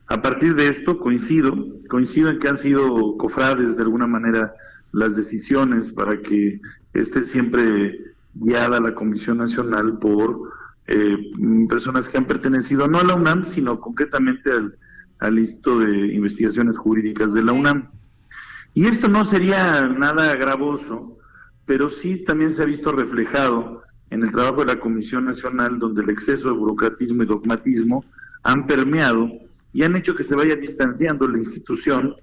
[0.07, 1.55] A partir de esto coincido,
[1.89, 4.53] coincido en que han sido cofrades de alguna manera
[4.91, 6.61] las decisiones para que
[6.93, 7.99] esté siempre
[8.35, 10.51] guiada la Comisión Nacional por
[10.87, 11.17] eh,
[11.67, 14.77] personas que han pertenecido no a la UNAM, sino concretamente al
[15.19, 17.89] al Instituto de Investigaciones Jurídicas de la UNAM.
[18.75, 21.15] Y esto no sería nada gravoso
[21.65, 26.03] pero sí también se ha visto reflejado en el trabajo de la Comisión Nacional, donde
[26.03, 28.05] el exceso de burocratismo y dogmatismo
[28.43, 29.29] han permeado
[29.73, 32.15] y han hecho que se vaya distanciando la institución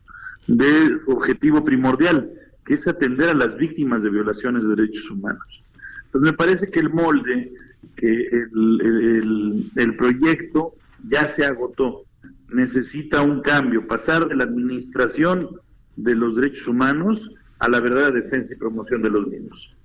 [0.47, 2.31] de su objetivo primordial,
[2.65, 5.63] que es atender a las víctimas de violaciones de derechos humanos.
[6.05, 7.53] Entonces me parece que el molde,
[7.97, 10.75] que el, el proyecto
[11.09, 12.05] ya se agotó,
[12.49, 15.49] necesita un cambio, pasar de la administración
[15.97, 19.77] de los derechos humanos a la verdadera defensa y promoción de los mismos.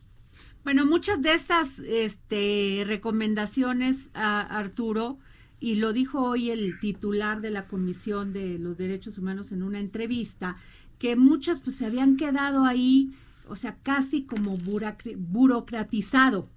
[0.64, 5.18] Bueno, muchas de esas este, recomendaciones, a Arturo,
[5.60, 9.80] y lo dijo hoy el titular de la Comisión de los Derechos Humanos en una
[9.80, 10.58] entrevista,
[11.00, 13.14] que muchas pues se habían quedado ahí,
[13.48, 16.50] o sea, casi como burocratizado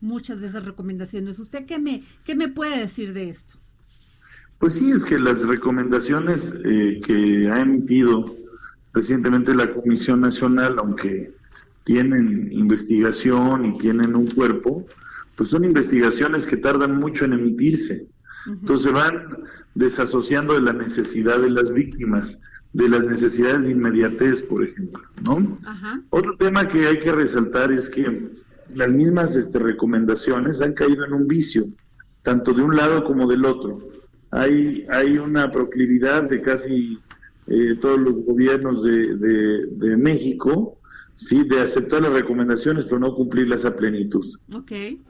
[0.00, 1.38] muchas de esas recomendaciones.
[1.38, 3.58] ¿Usted qué me, qué me puede decir de esto?
[4.58, 8.24] Pues sí, es que las recomendaciones eh, que ha emitido
[8.94, 11.34] recientemente la Comisión Nacional, aunque
[11.82, 14.86] tienen investigación y tienen un cuerpo,
[15.36, 18.06] pues son investigaciones que tardan mucho en emitirse.
[18.46, 19.38] Entonces van
[19.74, 22.38] desasociando de la necesidad de las víctimas,
[22.72, 25.58] de las necesidades de inmediatez, por ejemplo, ¿no?
[26.10, 28.30] Otro tema que hay que resaltar es que
[28.74, 31.66] las mismas este, recomendaciones han caído en un vicio,
[32.22, 33.78] tanto de un lado como del otro.
[34.30, 36.98] Hay, hay una proclividad de casi
[37.46, 40.78] eh, todos los gobiernos de, de, México,
[41.16, 44.26] sí, de aceptar las recomendaciones pero no cumplirlas a plenitud.
[44.52, 45.00] Okay.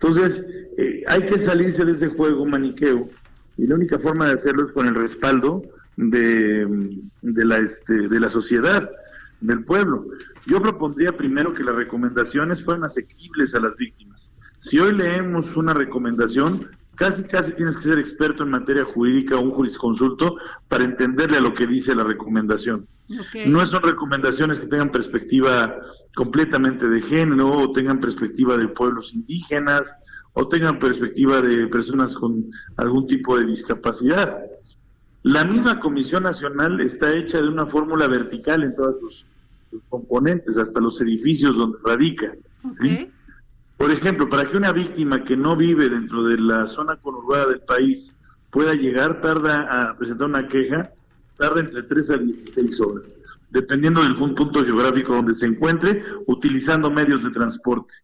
[0.00, 0.44] Entonces,
[0.76, 3.08] eh, hay que salirse de ese juego maniqueo
[3.56, 5.62] y la única forma de hacerlo es con el respaldo
[5.96, 6.66] de,
[7.22, 8.88] de, la, este, de la sociedad,
[9.40, 10.06] del pueblo.
[10.46, 14.30] Yo propondría primero que las recomendaciones fueran asequibles a las víctimas.
[14.60, 19.40] Si hoy leemos una recomendación, casi casi tienes que ser experto en materia jurídica o
[19.40, 22.86] un jurisconsulto para entenderle a lo que dice la recomendación.
[23.46, 25.76] No son recomendaciones que tengan perspectiva
[26.14, 29.90] completamente de género o tengan perspectiva de pueblos indígenas
[30.34, 34.38] o tengan perspectiva de personas con algún tipo de discapacidad.
[35.22, 39.24] La misma Comisión Nacional está hecha de una fórmula vertical en todos sus,
[39.88, 42.32] componentes, hasta los edificios donde radica.
[43.78, 47.60] Por ejemplo, para que una víctima que no vive dentro de la zona conurbada del
[47.60, 48.12] país
[48.50, 50.90] pueda llegar, tarda a presentar una queja,
[51.36, 53.14] tarda entre 3 a 16 horas,
[53.50, 57.94] dependiendo del punto geográfico donde se encuentre, utilizando medios de transporte,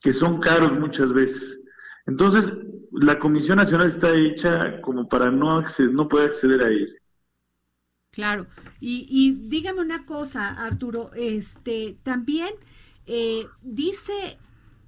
[0.00, 1.60] que son caros muchas veces.
[2.06, 2.50] Entonces,
[2.92, 6.94] la Comisión Nacional está hecha como para no, acceder, no poder acceder a ella.
[8.10, 8.46] Claro.
[8.80, 12.48] Y, y dígame una cosa, Arturo, este también
[13.06, 14.38] eh, dice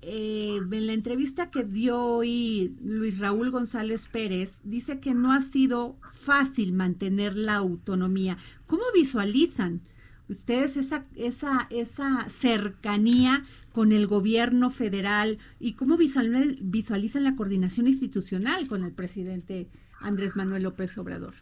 [0.03, 5.41] eh, en la entrevista que dio hoy Luis Raúl González Pérez, dice que no ha
[5.41, 8.37] sido fácil mantener la autonomía.
[8.67, 9.81] ¿Cómo visualizan
[10.29, 18.67] ustedes esa, esa, esa cercanía con el gobierno federal y cómo visualizan la coordinación institucional
[18.67, 19.69] con el presidente
[20.01, 21.35] Andrés Manuel López Obrador?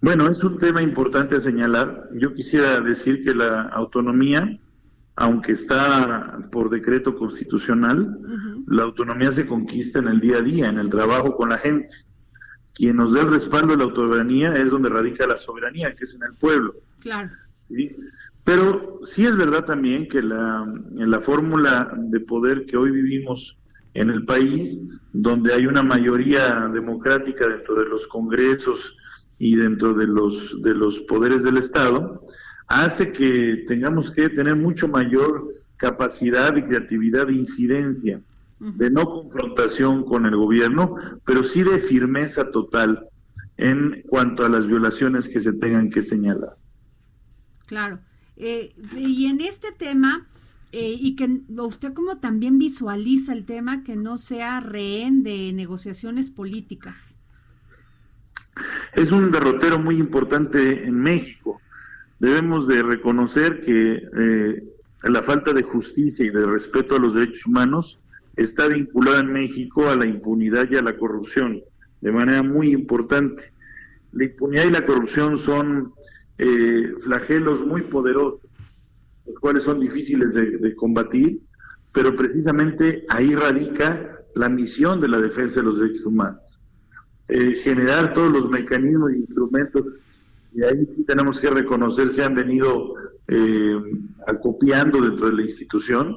[0.00, 2.08] Bueno, es un tema importante a señalar.
[2.14, 4.60] Yo quisiera decir que la autonomía
[5.16, 8.18] aunque está por decreto constitucional,
[8.66, 11.94] la autonomía se conquista en el día a día, en el trabajo con la gente.
[12.74, 16.14] Quien nos dé el respaldo de la autonomía es donde radica la soberanía, que es
[16.16, 16.74] en el pueblo.
[16.98, 17.30] Claro.
[17.62, 17.96] ¿sí?
[18.42, 20.64] Pero sí es verdad también que la,
[20.96, 23.56] en la fórmula de poder que hoy vivimos
[23.94, 24.80] en el país,
[25.12, 28.96] donde hay una mayoría democrática dentro de los congresos
[29.38, 32.26] y dentro de los, de los poderes del Estado,
[32.66, 38.20] hace que tengamos que tener mucho mayor capacidad de creatividad de incidencia,
[38.58, 40.96] de no confrontación con el gobierno,
[41.26, 43.08] pero sí de firmeza total
[43.56, 46.56] en cuanto a las violaciones que se tengan que señalar.
[47.66, 47.98] Claro.
[48.36, 50.26] Eh, y en este tema,
[50.72, 56.30] eh, y que usted como también visualiza el tema que no sea rehén de negociaciones
[56.30, 57.16] políticas.
[58.94, 61.60] Es un derrotero muy importante en México
[62.18, 64.64] debemos de reconocer que eh,
[65.04, 67.98] la falta de justicia y de respeto a los derechos humanos
[68.36, 71.62] está vinculada en México a la impunidad y a la corrupción
[72.00, 73.52] de manera muy importante.
[74.12, 75.92] La impunidad y la corrupción son
[76.38, 78.40] eh, flagelos muy poderosos,
[79.26, 81.40] los cuales son difíciles de, combatir,
[81.92, 86.40] pero precisamente ahí radica la misión de la defensa de los derechos humanos.
[87.28, 89.84] Eh, generar todos los mecanismos e instrumentos
[90.54, 92.94] y ahí sí tenemos que reconocer, se han venido
[93.26, 93.76] eh,
[94.26, 96.16] acopiando dentro de la institución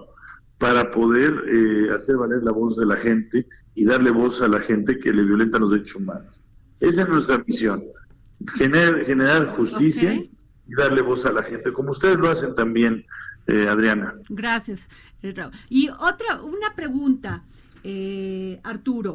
[0.58, 4.60] para poder eh, hacer valer la voz de la gente y darle voz a la
[4.60, 6.40] gente que le violenta los derechos humanos.
[6.80, 7.84] Esa es nuestra misión,
[8.56, 13.06] generar, generar justicia y darle voz a la gente, como ustedes lo hacen también,
[13.48, 14.14] eh, Adriana.
[14.30, 14.90] Gracias.
[15.70, 17.44] Y otra, una pregunta,
[17.84, 19.14] eh, Arturo.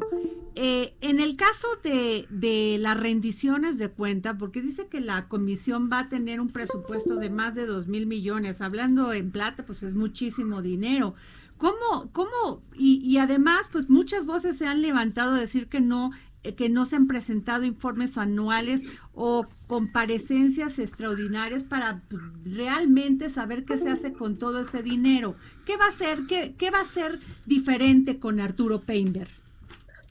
[0.55, 5.89] Eh, en el caso de, de las rendiciones de cuenta, porque dice que la comisión
[5.91, 9.83] va a tener un presupuesto de más de dos mil millones, hablando en plata, pues
[9.83, 11.15] es muchísimo dinero.
[11.57, 16.11] ¿Cómo, cómo, y, y además, pues muchas voces se han levantado a decir que no
[16.51, 18.83] que no se han presentado informes anuales
[19.13, 25.35] o comparecencias extraordinarias para pues, realmente saber qué se hace con todo ese dinero.
[25.65, 29.29] ¿Qué va a ser, qué, qué va a ser diferente con Arturo Peinberg?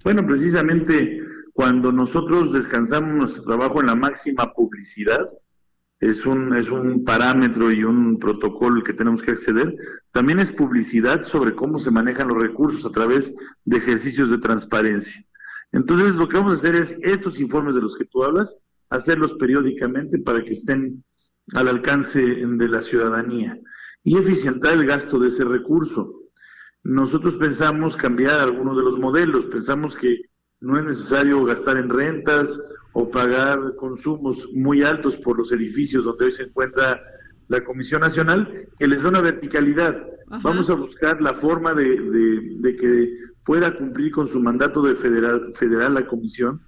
[0.03, 1.23] Bueno, precisamente
[1.53, 5.27] cuando nosotros descansamos nuestro trabajo en la máxima publicidad,
[6.01, 9.77] es un, es un parámetro y un protocolo que tenemos que acceder,
[10.11, 13.33] también es publicidad sobre cómo se manejan los recursos a través
[13.65, 15.25] de ejercicios de transparencia.
[15.73, 18.55] Entonces, lo que vamos a hacer es estos informes de los que tú hablas,
[18.91, 21.03] hacerlos periódicamente para que estén
[21.55, 23.59] al alcance de la ciudadanía
[24.05, 26.21] y eficientar el gasto de ese recurso.
[26.85, 30.23] Nosotros pensamos cambiar algunos de los modelos, pensamos que
[30.61, 32.49] no es necesario gastar en rentas
[32.93, 37.01] o pagar consumos muy altos por los edificios donde hoy se encuentra
[37.49, 40.03] la Comisión Nacional, que les da una verticalidad.
[40.43, 42.01] Vamos a buscar la forma de,
[42.61, 43.15] de que
[43.45, 46.61] pueda cumplir con su mandato de federal, federal la comisión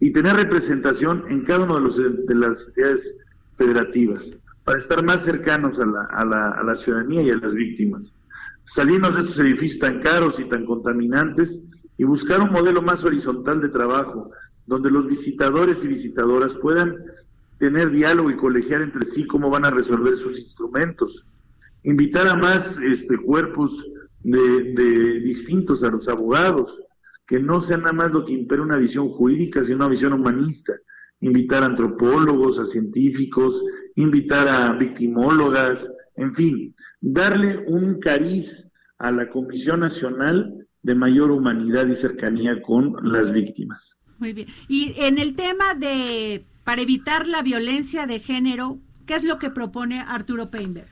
[0.00, 3.14] y tener representación en cada una de, de las entidades
[3.56, 4.32] federativas
[4.64, 8.12] para estar más cercanos a la, a, la, a la ciudadanía y a las víctimas.
[8.64, 11.58] Salirnos de estos edificios tan caros y tan contaminantes
[11.98, 14.30] y buscar un modelo más horizontal de trabajo,
[14.66, 16.96] donde los visitadores y visitadoras puedan
[17.58, 21.26] tener diálogo y colegiar entre sí cómo van a resolver sus instrumentos.
[21.84, 23.84] Invitar a más este, cuerpos
[24.22, 26.80] de, distintos a los abogados,
[27.26, 30.74] que no sea nada más lo que impera una visión jurídica, sino una visión humanista.
[31.20, 33.62] Invitar a antropólogos, a científicos,
[33.94, 41.86] invitar a victimólogas, en fin, darle un cariz a la Comisión Nacional de mayor humanidad
[41.86, 43.96] y cercanía con las víctimas.
[44.18, 44.48] Muy bien.
[44.68, 49.50] Y en el tema de, para evitar la violencia de género, ¿qué es lo que
[49.50, 50.88] propone Arturo Peinberg?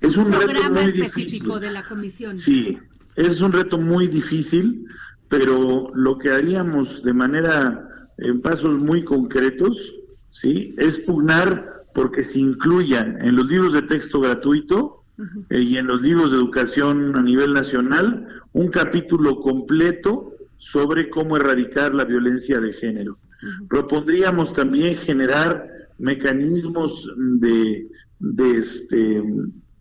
[0.00, 2.36] Es un, programa específico de la comisión.
[2.36, 2.78] Sí,
[3.16, 4.86] es un reto muy difícil,
[5.28, 7.88] pero lo que haríamos de manera
[8.18, 9.94] en pasos muy concretos,
[10.30, 15.02] sí, es pugnar porque se incluyan en los libros de texto gratuito
[15.50, 21.36] eh, y en los libros de educación a nivel nacional un capítulo completo sobre cómo
[21.36, 23.18] erradicar la violencia de género.
[23.68, 25.68] Propondríamos también generar
[25.98, 27.88] mecanismos de,
[28.18, 29.22] de este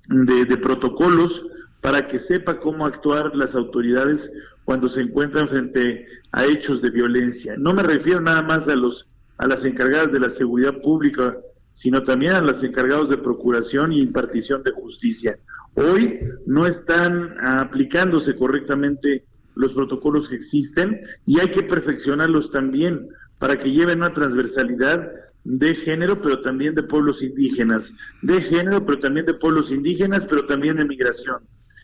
[0.10, 1.46] de, protocolos
[1.82, 4.32] para que sepa cómo actuar las autoridades
[4.64, 7.56] cuando se encuentran frente a hechos de violencia.
[7.58, 11.38] No me refiero nada más a los a las encargadas de la seguridad pública,
[11.74, 15.38] sino también a las encargados de procuración y impartición de justicia.
[15.74, 19.26] Hoy no están aplicándose correctamente
[19.56, 25.12] los protocolos que existen y hay que perfeccionarlos también para que lleven una transversalidad
[25.46, 27.94] de género, pero también de pueblos indígenas,
[28.24, 31.38] de género, pero también de pueblos indígenas, pero también de migración.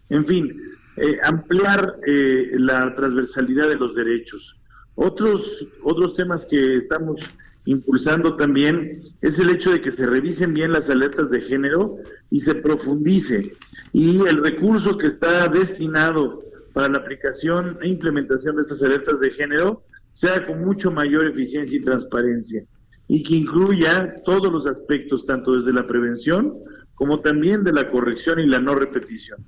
[0.09, 0.59] En fin,
[0.97, 4.59] eh, ampliar eh, la transversalidad de los derechos.
[4.95, 7.21] Otros, otros temas que estamos
[7.65, 11.97] impulsando también es el hecho de que se revisen bien las alertas de género
[12.31, 13.53] y se profundice.
[13.93, 16.43] Y el recurso que está destinado
[16.73, 19.83] para la aplicación e implementación de estas alertas de género
[20.13, 22.65] sea con mucho mayor eficiencia y transparencia
[23.13, 26.53] y que incluya todos los aspectos, tanto desde la prevención
[26.95, 29.39] como también de la corrección y la no repetición.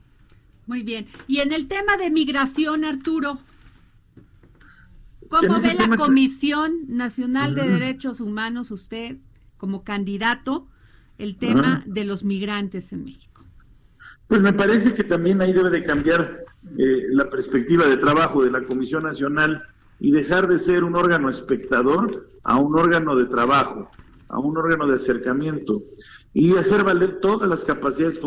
[0.68, 1.06] Muy bien.
[1.30, 3.40] Y en el tema de migración, Arturo,
[5.30, 9.16] ¿cómo ve la Comisión Nacional de Derechos Humanos usted
[9.56, 10.68] como candidato
[11.18, 13.46] el tema de los migrantes en México?
[14.28, 16.44] Pues me parece que también ahí debe de cambiar
[16.78, 19.64] eh, la perspectiva de trabajo de la Comisión Nacional
[20.04, 23.90] y dejar de ser un órgano espectador a un órgano de trabajo,
[24.28, 25.82] a un órgano de acercamiento
[26.34, 28.20] y hacer valer todas las capacidades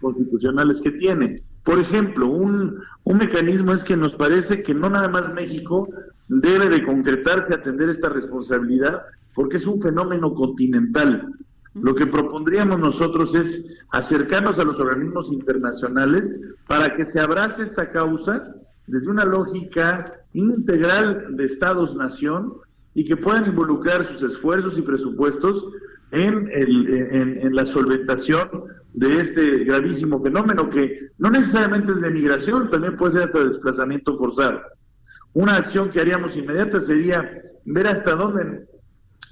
[0.00, 1.42] constitucionales que tiene.
[1.64, 5.90] Por ejemplo, un, un mecanismo es que nos parece que no nada más México
[6.28, 9.02] debe de concretarse a atender esta responsabilidad
[9.34, 11.34] porque es un fenómeno continental.
[11.74, 16.34] Lo que propondríamos nosotros es acercarnos a los organismos internacionales
[16.66, 18.54] para que se abrace esta causa
[18.86, 22.54] desde una lógica integral de Estados-nación
[22.94, 25.66] y que puedan involucrar sus esfuerzos y presupuestos
[26.10, 28.48] en, la solventación
[28.94, 34.16] de este gravísimo fenómeno que no necesariamente es de migración, también puede ser hasta desplazamiento
[34.18, 34.60] forzado.
[35.34, 37.30] Una acción que haríamos inmediata sería
[37.64, 38.66] ver hasta dónde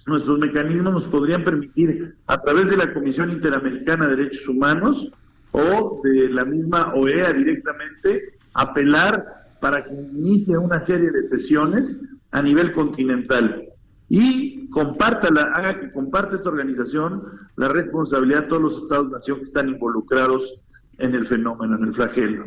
[0.06, 5.10] nuestros mecanismos nos podrían permitir, a través de la Comisión Interamericana de Derechos Humanos
[5.50, 11.98] o de la misma OEA directamente, apelar para que inicie una serie de sesiones
[12.30, 13.64] a nivel continental
[14.08, 17.24] y compártala, haga que comparte esta organización
[17.56, 20.54] la responsabilidad de todos los estados-nación que están involucrados
[20.98, 22.44] en el fenómeno, en el flagelo.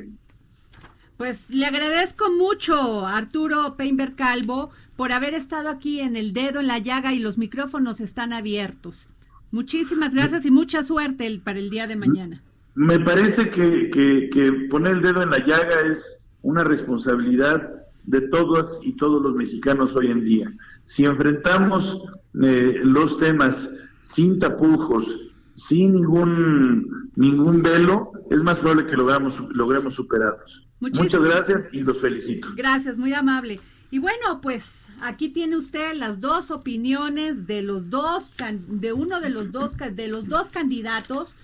[1.18, 6.68] Pues le agradezco mucho, Arturo Peinberg Calvo, por haber estado aquí en el dedo en
[6.68, 9.10] la llaga y los micrófonos están abiertos.
[9.52, 12.42] Muchísimas gracias y mucha suerte para el día de mañana.
[12.76, 17.70] Me parece que, que poner el dedo en la llaga es una responsabilidad
[18.06, 20.52] de todas y todos los mexicanos hoy en día.
[20.86, 22.02] Si enfrentamos
[22.42, 23.70] eh, los temas
[24.02, 25.20] sin tapujos,
[25.56, 30.66] sin ningún ningún velo, es más probable que logramos, logremos superarlos.
[30.80, 32.48] Muchas gracias y los felicito.
[32.56, 33.60] Gracias, muy amable.
[33.92, 38.32] Y bueno, pues aquí tiene usted las dos opiniones de los dos
[38.68, 41.36] de uno de los dos de los dos candidatos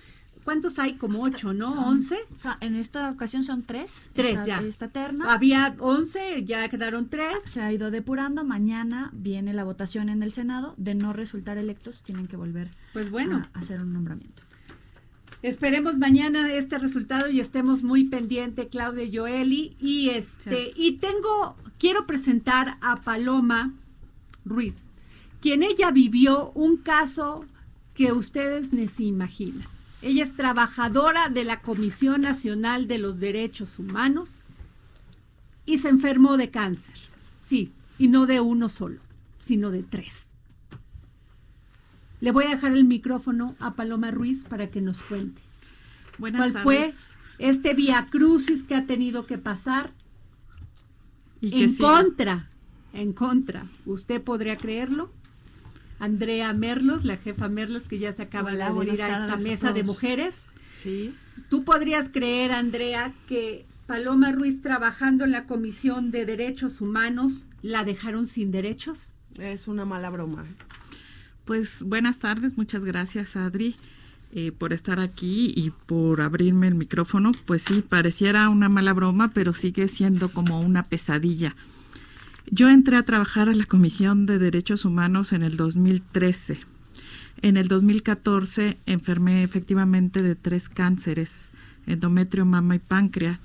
[0.45, 0.93] ¿Cuántos hay?
[0.93, 1.87] Como ocho, ¿no?
[1.87, 2.15] ¿Once?
[2.61, 4.11] en esta ocasión son tres.
[4.13, 4.59] Tres ya.
[4.59, 5.33] Esta terna.
[5.33, 7.43] Había once, ya quedaron tres.
[7.43, 8.43] Se ha ido depurando.
[8.43, 10.75] Mañana viene la votación en el Senado.
[10.77, 13.47] De no resultar electos, tienen que volver pues bueno.
[13.53, 14.43] a hacer un nombramiento.
[15.41, 19.75] Esperemos mañana este resultado y estemos muy pendiente, Claudia Joeli.
[19.79, 23.73] Y este, y tengo, quiero presentar a Paloma
[24.45, 24.91] Ruiz,
[25.41, 27.45] quien ella vivió un caso
[27.95, 29.74] que ustedes ni se imaginan.
[30.05, 34.35] Ella es trabajadora de la Comisión Nacional de los Derechos Humanos
[35.65, 36.93] y se enfermó de cáncer.
[37.41, 38.99] Sí, y no de uno solo,
[39.39, 40.35] sino de tres.
[42.21, 45.41] Le voy a dejar el micrófono a Paloma Ruiz para que nos cuente.
[46.19, 46.93] Buenas ¿Cuál fue
[47.39, 49.91] este via crucis que ha tenido que pasar
[51.41, 52.47] en contra,
[52.93, 53.65] en contra?
[53.87, 55.11] ¿Usted podría creerlo?
[55.99, 59.83] Andrea Merlos, la jefa Merlos, que ya se acaba de unir a esta mesa de
[59.83, 60.45] mujeres.
[60.71, 61.15] Sí.
[61.49, 67.83] ¿Tú podrías creer, Andrea, que Paloma Ruiz trabajando en la Comisión de Derechos Humanos la
[67.83, 69.11] dejaron sin derechos?
[69.39, 70.45] Es una mala broma.
[71.45, 73.75] Pues buenas tardes, muchas gracias Adri
[74.31, 77.31] eh, por estar aquí y por abrirme el micrófono.
[77.45, 81.55] Pues sí, pareciera una mala broma, pero sigue siendo como una pesadilla
[82.51, 86.59] yo entré a trabajar a la Comisión de Derechos Humanos en el 2013.
[87.41, 91.49] En el 2014 enfermé efectivamente de tres cánceres,
[91.85, 93.39] endometrio, mama y páncreas,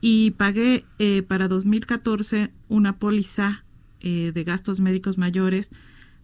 [0.00, 3.64] y pagué eh, para 2014 una póliza
[4.00, 5.70] eh, de gastos médicos mayores,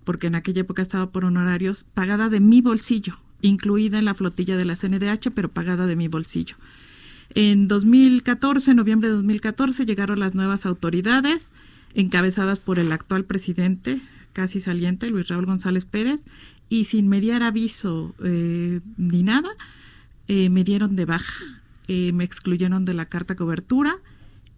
[0.05, 4.57] porque en aquella época estaba por honorarios, pagada de mi bolsillo, incluida en la flotilla
[4.57, 6.57] de la CNDH, pero pagada de mi bolsillo.
[7.35, 11.51] En 2014, noviembre de 2014, llegaron las nuevas autoridades
[11.97, 14.01] encabezadas por el actual presidente,
[14.34, 16.20] casi saliente, Luis Raúl González Pérez,
[16.68, 19.49] y sin mediar aviso eh, ni nada,
[20.28, 21.44] eh, me dieron de baja,
[21.88, 23.97] eh, me excluyeron de la carta cobertura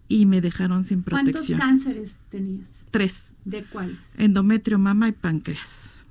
[0.09, 1.59] y me dejaron sin protección.
[1.59, 2.87] ¿Cuántos cánceres tenías?
[2.91, 3.35] Tres.
[3.45, 4.13] ¿De cuáles?
[4.17, 6.03] Endometrio, mama y páncreas.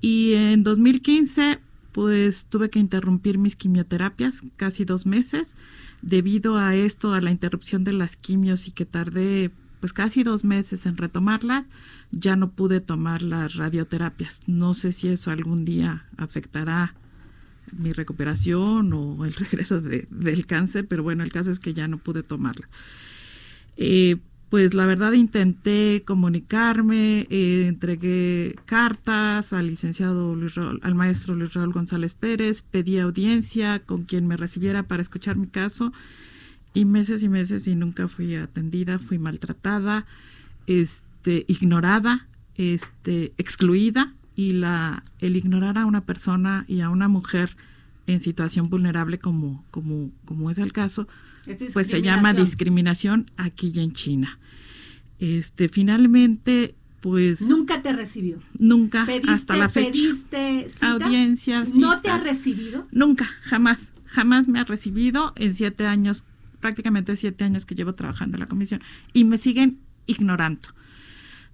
[0.00, 1.58] Y en 2015,
[1.92, 5.48] pues tuve que interrumpir mis quimioterapias casi dos meses.
[6.00, 9.50] Debido a esto, a la interrupción de las quimios y que tardé
[9.82, 11.66] pues casi dos meses en retomarlas,
[12.12, 14.38] ya no pude tomar las radioterapias.
[14.46, 16.94] No sé si eso algún día afectará
[17.72, 21.98] mi recuperación o el regreso del cáncer, pero bueno, el caso es que ya no
[21.98, 22.70] pude tomarlas.
[23.76, 24.18] Eh,
[24.50, 31.72] pues la verdad intenté comunicarme, eh, entregué cartas al licenciado Luis al maestro Luis Raúl
[31.72, 35.92] González Pérez, pedí audiencia con quien me recibiera para escuchar mi caso
[36.74, 40.06] y meses y meses y nunca fui atendida, fui maltratada,
[40.66, 47.56] este, ignorada, este, excluida y la el ignorar a una persona y a una mujer
[48.06, 51.06] en situación vulnerable como como como es el caso,
[51.72, 54.38] pues se llama discriminación aquí y en China.
[55.18, 58.38] Este, finalmente pues nunca te recibió.
[58.58, 59.90] Nunca hasta la fecha.
[59.90, 62.86] Pediste Audiencia, ¿No te ha recibido?
[62.92, 66.24] Nunca, jamás, jamás me ha recibido en siete años
[66.62, 68.80] prácticamente siete años que llevo trabajando en la comisión
[69.12, 70.70] y me siguen ignorando.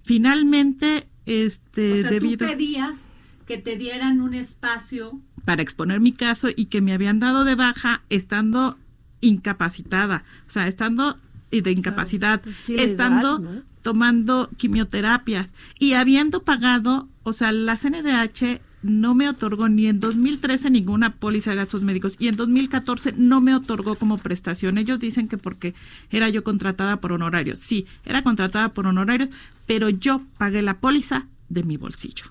[0.01, 2.47] Finalmente, este, o sea, debido...
[2.47, 3.09] Tú pedías
[3.45, 7.55] que te dieran un espacio para exponer mi caso y que me habían dado de
[7.55, 8.77] baja estando
[9.19, 11.19] incapacitada, o sea, estando
[11.51, 15.49] de incapacidad, pues estando tomando quimioterapias
[15.79, 21.51] y habiendo pagado, o sea, la CNDH no me otorgó ni en 2013 ninguna póliza
[21.51, 24.77] de gastos médicos y en 2014 no me otorgó como prestación.
[24.77, 25.75] Ellos dicen que porque
[26.09, 27.59] era yo contratada por honorarios.
[27.59, 29.29] Sí, era contratada por honorarios,
[29.65, 32.25] pero yo pagué la póliza de mi bolsillo.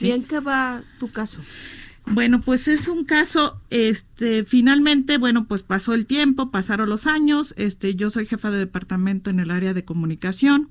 [0.00, 1.40] ¿Y en qué va tu caso?
[2.06, 7.52] Bueno, pues es un caso, este, finalmente, bueno, pues pasó el tiempo, pasaron los años,
[7.58, 10.70] este, yo soy jefa de departamento en el área de comunicación,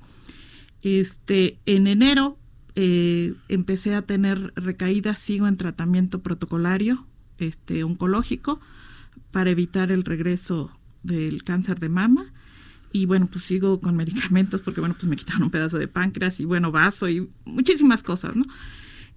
[0.82, 2.40] este, en enero
[2.80, 7.08] eh, empecé a tener recaídas, sigo en tratamiento protocolario,
[7.40, 8.60] este, oncológico,
[9.32, 10.72] para evitar el regreso
[11.02, 12.34] del cáncer de mama,
[12.92, 16.40] y bueno, pues sigo con medicamentos porque bueno, pues me quitaron un pedazo de páncreas
[16.40, 18.44] y bueno, vaso y muchísimas cosas, ¿no?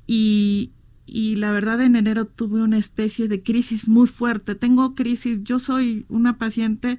[0.07, 0.73] Y,
[1.05, 4.55] y la verdad en enero tuve una especie de crisis muy fuerte.
[4.55, 6.99] Tengo crisis, yo soy una paciente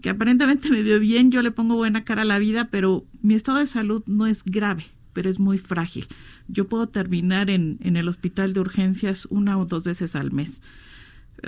[0.00, 3.34] que aparentemente me veo bien, yo le pongo buena cara a la vida, pero mi
[3.34, 4.86] estado de salud no es grave,
[5.18, 6.06] pero es muy frágil.
[6.46, 10.62] Yo puedo terminar en, en el hospital de urgencias una o dos veces al mes.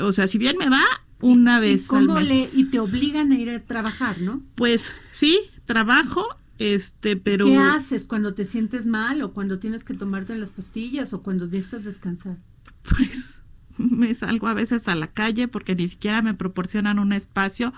[0.00, 0.82] O sea, si bien me va,
[1.20, 2.52] una vez ¿Y cómo al mes.
[2.52, 4.42] le y te obligan a ir a trabajar, ¿no?
[4.56, 6.26] Pues sí, trabajo,
[6.58, 11.12] este, pero ¿Qué haces cuando te sientes mal o cuando tienes que tomarte las pastillas
[11.12, 12.38] o cuando necesitas descansar?
[12.82, 13.40] pues
[13.76, 17.72] me salgo a veces a la calle porque ni siquiera me proporcionan un espacio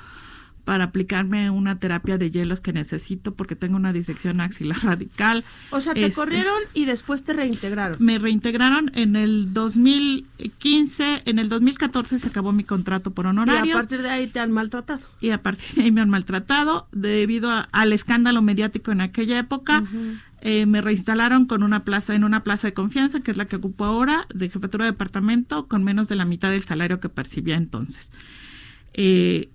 [0.65, 5.45] para aplicarme una terapia de hielos que necesito porque tengo una disección axilar radical.
[5.71, 7.97] O sea, te Este, corrieron y después te reintegraron.
[8.01, 13.75] Me reintegraron en el 2015, en el 2014 se acabó mi contrato por Y honorario
[13.75, 15.01] a partir de ahí te han maltratado.
[15.21, 19.39] y a partir de ahí me han maltratado debido a- al escándalo mediático en aquella
[19.39, 19.85] época.
[20.45, 23.55] eh, me reinstalaron con una plaza en una plaza de confianza, que es la que
[23.57, 27.55] ocupo ahora, de jefatura de departamento, con menos de la mitad del salario que percibía
[27.57, 28.11] entonces.
[28.95, 29.51] Eh,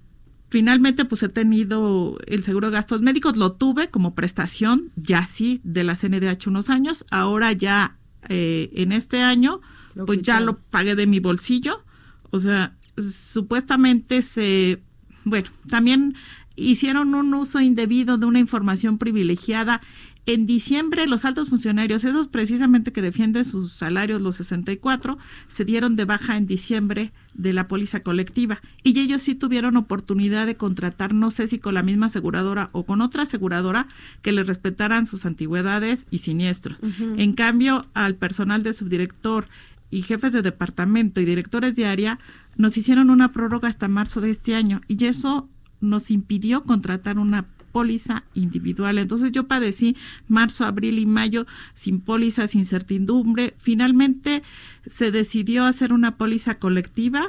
[0.49, 5.61] finalmente, pues he tenido el seguro de gastos médicos, lo tuve como prestación, ya sí,
[5.63, 7.05] de la CNDH unos años.
[7.11, 7.97] Ahora ya
[8.29, 9.61] eh, en este año,
[9.95, 11.83] Lo pues ya lo pagué de mi bolsillo.
[12.31, 14.81] O sea, supuestamente se,
[15.23, 16.15] bueno, también
[16.55, 19.81] hicieron un uso indebido de una información privilegiada.
[20.27, 25.17] En diciembre, los altos funcionarios, esos precisamente que defienden sus salarios, los 64,
[25.47, 28.59] se dieron de baja en diciembre de la póliza colectiva.
[28.83, 32.85] Y ellos sí tuvieron oportunidad de contratar, no sé si con la misma aseguradora o
[32.85, 33.87] con otra aseguradora,
[34.21, 36.77] que les respetaran sus antigüedades y siniestros.
[37.15, 39.47] En cambio, al personal de subdirector
[39.89, 42.19] y jefes de departamento y directores de área
[42.57, 45.47] nos hicieron una prórroga hasta marzo de este año y eso
[45.79, 48.97] nos impidió contratar una póliza individual.
[48.97, 49.95] Entonces yo padecí
[50.27, 53.53] marzo, abril y mayo sin póliza, sin certidumbre.
[53.57, 54.43] Finalmente
[54.85, 57.25] se decidió hacer una póliza colectiva.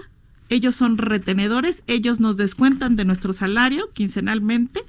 [0.49, 4.81] Ellos son retenedores, ellos nos descuentan de nuestro salario quincenalmente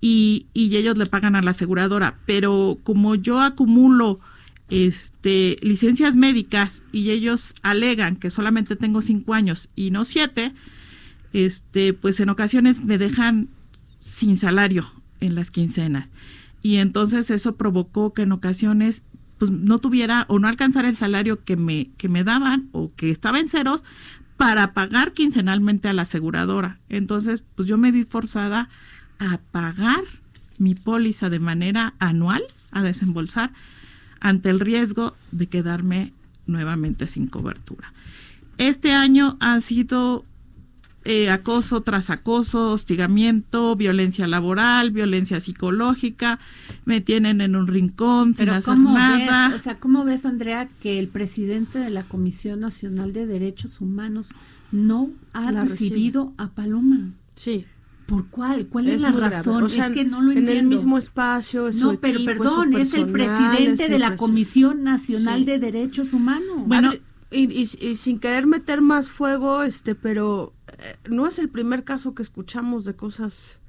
[0.00, 2.18] y, y ellos le pagan a la aseguradora.
[2.26, 4.20] Pero como yo acumulo
[4.70, 10.54] este licencias médicas y ellos alegan que solamente tengo cinco años y no siete,
[11.32, 13.48] este, pues en ocasiones me dejan
[14.04, 14.86] sin salario
[15.20, 16.12] en las quincenas.
[16.62, 19.02] Y entonces eso provocó que en ocasiones
[19.38, 23.10] pues no tuviera o no alcanzara el salario que me, que me daban o que
[23.10, 23.82] estaba en ceros
[24.36, 26.78] para pagar quincenalmente a la aseguradora.
[26.88, 28.68] Entonces, pues yo me vi forzada
[29.18, 30.02] a pagar
[30.58, 33.52] mi póliza de manera anual, a desembolsar,
[34.20, 36.12] ante el riesgo de quedarme
[36.46, 37.92] nuevamente sin cobertura.
[38.58, 40.24] Este año ha sido
[41.04, 46.38] eh, acoso tras acoso, hostigamiento, violencia laboral, violencia psicológica,
[46.84, 49.48] me tienen en un rincón sin Pero hacer ¿cómo nada.
[49.50, 53.80] ves, o sea, ¿cómo ves, Andrea, que el presidente de la Comisión Nacional de Derechos
[53.80, 54.30] Humanos
[54.72, 57.10] no ha La recibido a Paloma?
[57.36, 57.66] Sí.
[58.06, 58.66] ¿Por cuál?
[58.66, 59.62] ¿Cuál es, la razón?
[59.62, 60.60] O sea, es que no lo en entiendo.
[60.60, 61.68] el mismo espacio.
[61.68, 64.84] es su no, pero equipo, es su perdón, es el presidente es de la Comisión
[64.84, 65.44] Nacional Sí.
[65.46, 66.66] de Derechos Humanos.
[66.66, 67.00] Bueno, Adri-
[67.30, 70.52] y, y- y sin querer meter más fuego, este, pero
[71.08, 73.60] no es el primer caso que escuchamos de cosas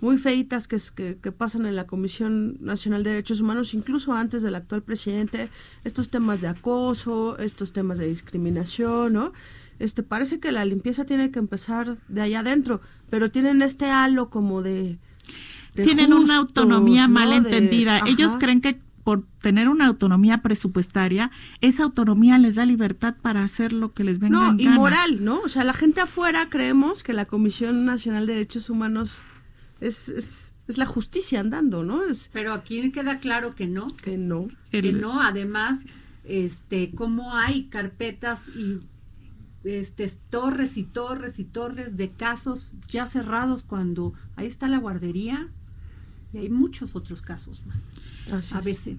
[0.00, 4.12] muy feitas que, es- que, que pasan en la Comisión Nacional de Derechos Humanos, incluso
[4.12, 5.48] antes del actual presidente,
[5.84, 9.32] estos temas de acoso, estos temas de discriminación, ¿no?
[9.80, 12.80] Este, parece que la limpieza tiene que empezar de allá adentro,
[13.10, 14.98] pero tienen este halo como de...
[15.74, 17.14] de tienen una autonomía ¿no?
[17.14, 18.00] mal entendida.
[18.06, 18.78] Ellos creen que
[19.08, 21.30] por tener una autonomía presupuestaria,
[21.62, 24.76] esa autonomía les da libertad para hacer lo que les venga No, en y gana.
[24.76, 25.40] moral, ¿no?
[25.40, 29.22] O sea, la gente afuera creemos que la Comisión Nacional de Derechos Humanos
[29.80, 32.04] es, es, es la justicia andando, ¿no?
[32.04, 33.86] Es Pero aquí queda claro que no.
[34.02, 34.48] que no.
[34.70, 35.86] que no, además,
[36.24, 38.80] este, cómo hay carpetas y
[39.64, 45.48] este torres y torres y torres de casos ya cerrados cuando ahí está la guardería
[46.34, 47.82] y hay muchos otros casos más.
[48.32, 48.64] Así a es.
[48.64, 48.96] veces.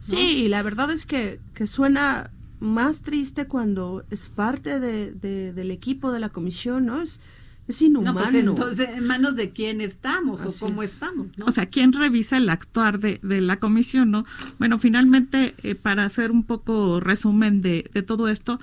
[0.00, 2.30] Sí, y la verdad es que, que suena
[2.60, 7.02] más triste cuando es parte de, de- del equipo de la comisión, ¿no?
[7.02, 7.18] Es,
[7.66, 8.12] Es inhumano.
[8.14, 11.26] No, pues entonces, ¿en manos de quién estamos o cómo estamos?
[11.36, 11.44] ¿no?
[11.46, 14.10] O sea, ¿quién revisa el actuar de, de la comisión?
[14.10, 14.24] no
[14.58, 18.58] Bueno, finalmente, eh, para hacer un poco resumen de, de todo esto,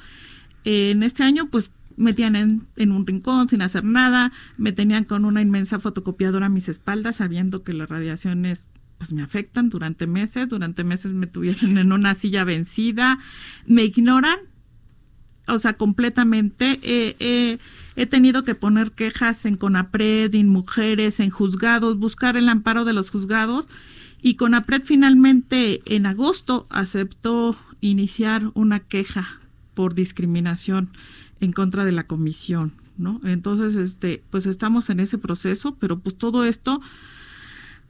[0.63, 5.03] eh, en este año, pues metían en, en, un rincón sin hacer nada, me tenían
[5.03, 8.69] con una inmensa fotocopiadora a mis espaldas, sabiendo que las radiaciones
[9.05, 13.19] pues me afectan durante meses, durante meses me tuvieron en una silla vencida,
[13.67, 14.39] me ignoran,
[15.47, 16.79] o sea, completamente.
[16.81, 17.59] Eh, eh,
[17.95, 22.93] he tenido que poner quejas en CONAPRED, en mujeres, en juzgados, buscar el amparo de
[22.93, 23.67] los juzgados.
[24.23, 29.39] Y CONAPRED finalmente en agosto aceptó iniciar una queja
[29.75, 30.89] por discriminación
[31.41, 33.21] en contra de la comisión, ¿no?
[33.23, 36.81] Entonces, este, pues estamos en ese proceso, pero pues todo esto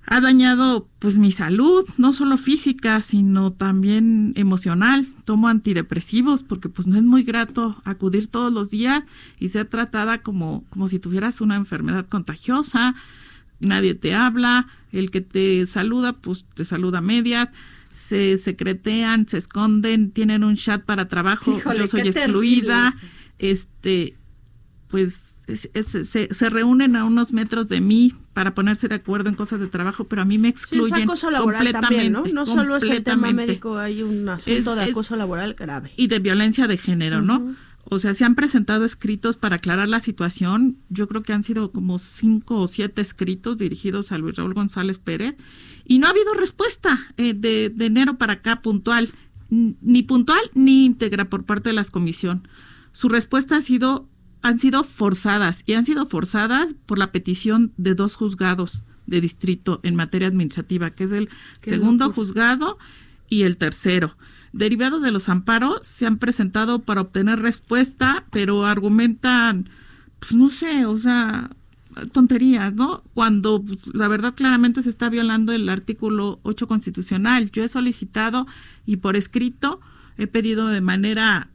[0.08, 5.08] ha dañado pues mi salud, no solo física, sino también emocional.
[5.24, 9.04] Tomo antidepresivos porque pues no es muy grato acudir todos los días
[9.40, 12.96] y ser tratada como, como si tuvieras una enfermedad contagiosa.
[13.60, 17.50] Nadie te habla, el que te saluda pues te saluda a medias,
[17.92, 22.94] se secretean, se esconden, tienen un chat para trabajo, yo soy excluida.
[23.40, 24.16] Este,
[24.88, 29.60] pues se, se, reúnen a unos metros de mí para ponerse de acuerdo en cosas
[29.60, 32.24] de trabajo, pero a mí me excluyen sí, es acoso laboral también, ¿no?
[32.24, 35.92] No solo es el tema médico, hay un asunto de acoso laboral grave.
[35.98, 37.56] Y de violencia de género, ¿no?
[37.88, 40.78] O sea, se han presentado escritos para aclarar la situación.
[40.90, 44.98] Yo creo que han sido como cinco o siete escritos dirigidos a Luis Raúl González
[44.98, 45.36] Pérez
[45.86, 49.12] y no ha habido respuesta eh, de, de enero para acá puntual,
[49.50, 52.48] ni puntual ni íntegra por parte de la comisión.
[52.92, 54.10] Su respuesta ha sido
[54.42, 59.80] han sido forzadas y han sido forzadas por la petición de dos juzgados de distrito
[59.84, 61.30] en materia administrativa, que es el
[61.62, 62.78] segundo juzgado
[63.30, 64.16] y el tercero.
[64.54, 69.70] Derivado de los amparos, se han presentado para obtener respuesta, pero argumentan,
[70.20, 71.50] pues no sé, o sea,
[72.12, 73.04] tonterías, ¿no?
[73.14, 77.52] Cuando pues, la verdad claramente se está violando el artículo 8 constitucional.
[77.52, 78.48] Yo he solicitado
[78.86, 79.82] y por escrito
[80.18, 81.50] he pedido de manera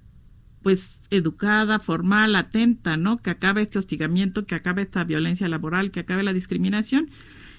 [0.62, 3.18] pues educada, formal, atenta, ¿no?
[3.18, 7.10] Que acabe este hostigamiento, que acabe esta violencia laboral, que acabe la discriminación.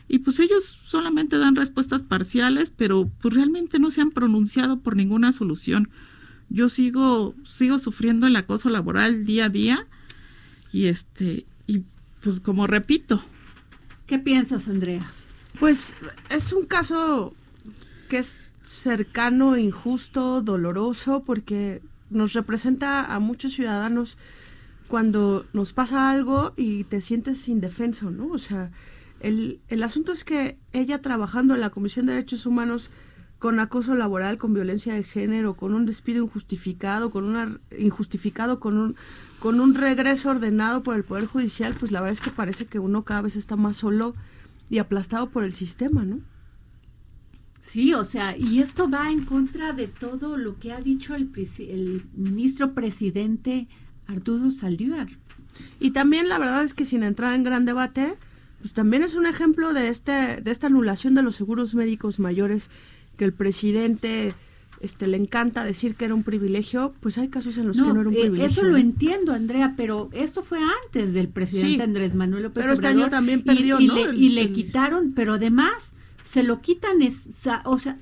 [0.08, 4.96] Y pues ellos solamente dan respuestas parciales, pero pues realmente no se han pronunciado por
[4.96, 5.90] ninguna solución.
[6.50, 9.88] Yo sigo sigo sufriendo el acoso laboral día a día
[10.74, 11.84] y este y
[12.22, 13.24] pues como repito.
[14.06, 15.02] ¿Qué piensas, Andrea?
[15.60, 15.96] Pues
[16.30, 17.34] es un caso
[18.10, 21.82] que es cercano, injusto, doloroso, porque
[22.12, 24.18] nos representa a muchos ciudadanos
[24.88, 28.28] cuando nos pasa algo y te sientes indefenso, ¿no?
[28.28, 28.72] O sea,
[29.22, 32.90] el, el asunto es que ella trabajando en la Comisión de Derechos Humanos
[33.40, 38.78] con acoso laboral, con violencia de género, con un despido injustificado, con una injustificado, con
[38.78, 38.96] un
[39.40, 42.78] con un regreso ordenado por el poder judicial, pues la verdad es que parece que
[42.78, 44.14] uno cada vez está más solo
[44.70, 46.20] y aplastado por el sistema, ¿no?
[47.62, 51.30] Sí, o sea, y esto va en contra de todo lo que ha dicho el,
[51.60, 53.68] el ministro presidente
[54.08, 55.08] Arturo Saldívar.
[55.80, 58.16] Y también la verdad es que sin entrar en gran debate,
[58.62, 62.72] pues también es un ejemplo de este de esta anulación de los seguros médicos mayores
[63.16, 64.34] que el presidente
[64.82, 68.02] este le encanta decir que era un privilegio, pues hay casos en los que no
[68.02, 68.48] era un eh, privilegio.
[68.48, 72.88] Eso lo entiendo, Andrea, pero esto fue antes del presidente Andrés Manuel López pero este
[72.88, 73.94] año también perdió, y, ¿no?
[73.94, 77.28] le, y le quitaron, pero además se lo quitan, es,
[77.66, 77.98] o sea,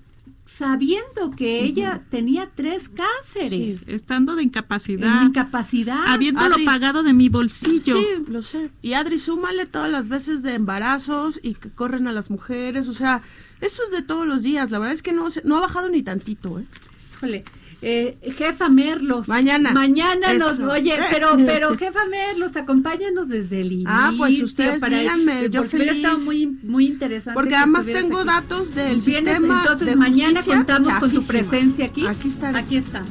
[0.45, 3.87] sabiendo que ella tenía tres cánceres.
[3.87, 5.23] estando de incapacidad.
[5.23, 6.07] incapacidad.
[6.07, 7.97] Habiéndolo pagado de mi bolsillo.
[7.97, 8.71] Sí, lo sé.
[8.81, 12.87] Y Adri, súmale todas las veces de embarazos y que corren a las mujeres.
[12.87, 13.21] O sea,
[13.61, 14.71] eso es de todos los días.
[14.71, 16.65] La verdad es que no, no ha bajado ni tantito, ¿eh?
[17.13, 17.45] Híjole.
[17.81, 19.27] Eh, jefa Merlos.
[19.29, 19.71] Mañana.
[19.71, 23.89] Mañana nos, oye, pero, pero jefa Merlos, acompáñanos desde el inicio.
[23.91, 25.91] Ah, pues ustedes para díganme, yo feliz.
[25.93, 27.39] estado muy, muy interesante.
[27.39, 32.05] Porque además tengo datos del sistema Entonces mañana contamos con tu presencia aquí.
[32.05, 32.57] Aquí estaré.
[32.57, 33.09] Aquí estamos.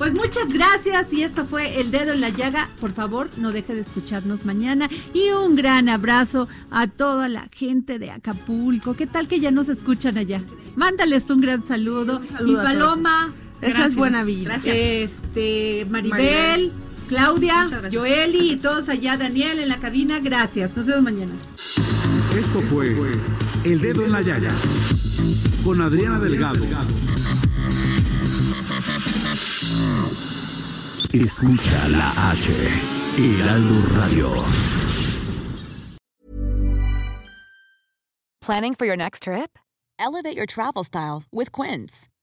[0.00, 2.70] Pues muchas gracias y esto fue El Dedo en la Llaga.
[2.80, 7.98] Por favor, no deje de escucharnos mañana y un gran abrazo a toda la gente
[7.98, 8.94] de Acapulco.
[8.94, 10.42] ¿Qué tal que ya nos escuchan allá?
[10.74, 12.22] Mándales un gran saludo.
[12.46, 13.34] y Paloma.
[13.60, 14.50] Esa es buena vida.
[14.50, 14.76] Gracias.
[14.76, 16.72] Este, Maribel,
[17.08, 20.74] Claudia, Joeli y todos allá, Daniel en la cabina, gracias.
[20.76, 21.32] Nos vemos mañana.
[22.38, 22.96] Esto fue
[23.64, 24.54] El Dedo en la Yaya
[25.64, 26.64] con Adriana Delgado.
[31.12, 32.52] Escucha la H,
[33.16, 34.30] Heraldo Radio.
[38.40, 39.58] Planning for your next trip?
[39.98, 42.08] Elevate your travel style with Quince.